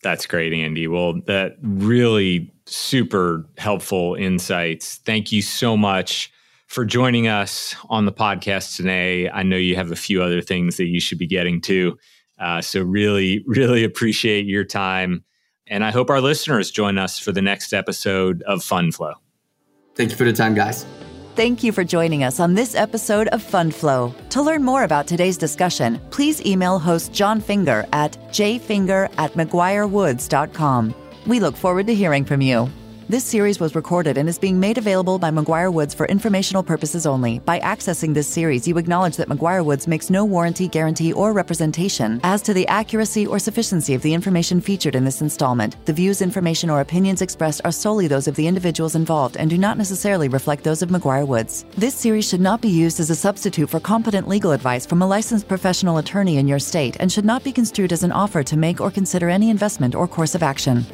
That's 0.03 0.25
great, 0.25 0.53
Andy. 0.53 0.87
Well, 0.87 1.21
that 1.27 1.55
really 1.61 2.53
super 2.65 3.45
helpful 3.57 4.15
insights. 4.15 4.97
Thank 5.05 5.31
you 5.31 5.41
so 5.41 5.75
much 5.75 6.31
for 6.67 6.85
joining 6.85 7.27
us 7.27 7.75
on 7.89 8.05
the 8.05 8.11
podcast 8.11 8.75
today. 8.75 9.29
I 9.29 9.43
know 9.43 9.57
you 9.57 9.75
have 9.75 9.91
a 9.91 9.95
few 9.95 10.21
other 10.21 10.41
things 10.41 10.77
that 10.77 10.87
you 10.87 10.99
should 10.99 11.17
be 11.17 11.27
getting 11.27 11.61
to. 11.61 11.97
Uh, 12.39 12.61
so, 12.61 12.81
really, 12.81 13.43
really 13.47 13.83
appreciate 13.83 14.45
your 14.45 14.65
time. 14.65 15.23
And 15.67 15.83
I 15.83 15.91
hope 15.91 16.09
our 16.09 16.21
listeners 16.21 16.71
join 16.71 16.97
us 16.97 17.17
for 17.17 17.31
the 17.31 17.41
next 17.41 17.73
episode 17.73 18.43
of 18.43 18.63
Fund 18.63 18.93
Flow. 18.93 19.13
Thank 19.95 20.11
you 20.11 20.17
for 20.17 20.25
the 20.25 20.33
time, 20.33 20.53
guys. 20.53 20.85
Thank 21.36 21.63
you 21.63 21.71
for 21.71 21.84
joining 21.84 22.23
us 22.23 22.39
on 22.39 22.53
this 22.53 22.75
episode 22.75 23.27
of 23.29 23.41
Fund 23.41 23.73
Flow. 23.73 24.13
To 24.29 24.41
learn 24.43 24.63
more 24.63 24.84
about 24.84 25.07
today's 25.07 25.36
discussion, 25.36 25.99
please 26.11 26.45
email 26.45 26.77
host 26.77 27.11
Jon 27.11 27.41
Finger 27.41 27.88
at 27.91 28.11
jfinger 28.29 29.11
at 29.17 29.34
mcguirewoods.com. 29.34 30.93
We 31.25 31.39
look 31.39 31.55
forward 31.55 31.88
to 31.88 31.95
hearing 31.95 32.23
from 32.23 32.41
you. 32.41 32.69
This 33.09 33.25
series 33.25 33.59
was 33.59 33.75
recorded 33.75 34.17
and 34.17 34.29
is 34.29 34.39
being 34.39 34.57
made 34.57 34.77
available 34.77 35.19
by 35.19 35.29
McGuireWoods 35.29 35.93
for 35.93 36.05
informational 36.05 36.63
purposes 36.63 37.05
only. 37.05 37.39
By 37.39 37.59
accessing 37.59 38.13
this 38.13 38.29
series, 38.29 38.65
you 38.65 38.77
acknowledge 38.77 39.17
that 39.17 39.27
McGuireWoods 39.27 39.87
makes 39.87 40.09
no 40.09 40.23
warranty, 40.23 40.69
guarantee, 40.69 41.11
or 41.11 41.33
representation 41.33 42.21
as 42.23 42.41
to 42.43 42.53
the 42.53 42.65
accuracy 42.69 43.27
or 43.27 43.39
sufficiency 43.39 43.93
of 43.93 44.01
the 44.03 44.13
information 44.13 44.61
featured 44.61 44.95
in 44.95 45.03
this 45.03 45.21
installment. 45.21 45.75
The 45.85 45.91
views, 45.91 46.21
information, 46.21 46.69
or 46.69 46.79
opinions 46.79 47.21
expressed 47.21 47.59
are 47.65 47.73
solely 47.73 48.07
those 48.07 48.29
of 48.29 48.35
the 48.35 48.47
individuals 48.47 48.95
involved 48.95 49.35
and 49.35 49.49
do 49.49 49.57
not 49.57 49.77
necessarily 49.77 50.29
reflect 50.29 50.63
those 50.63 50.81
of 50.81 50.89
McGuireWoods. 50.89 51.65
This 51.75 51.95
series 51.95 52.27
should 52.27 52.41
not 52.41 52.61
be 52.61 52.69
used 52.69 53.01
as 53.01 53.09
a 53.09 53.15
substitute 53.15 53.69
for 53.69 53.81
competent 53.81 54.29
legal 54.29 54.53
advice 54.53 54.85
from 54.85 55.01
a 55.01 55.07
licensed 55.07 55.49
professional 55.49 55.97
attorney 55.97 56.37
in 56.37 56.47
your 56.47 56.59
state 56.59 56.95
and 57.01 57.11
should 57.11 57.25
not 57.25 57.43
be 57.43 57.51
construed 57.51 57.91
as 57.91 58.03
an 58.03 58.13
offer 58.13 58.43
to 58.43 58.55
make 58.55 58.79
or 58.79 58.89
consider 58.89 59.29
any 59.29 59.49
investment 59.49 59.93
or 59.93 60.07
course 60.07 60.35
of 60.35 60.41
action. 60.41 60.85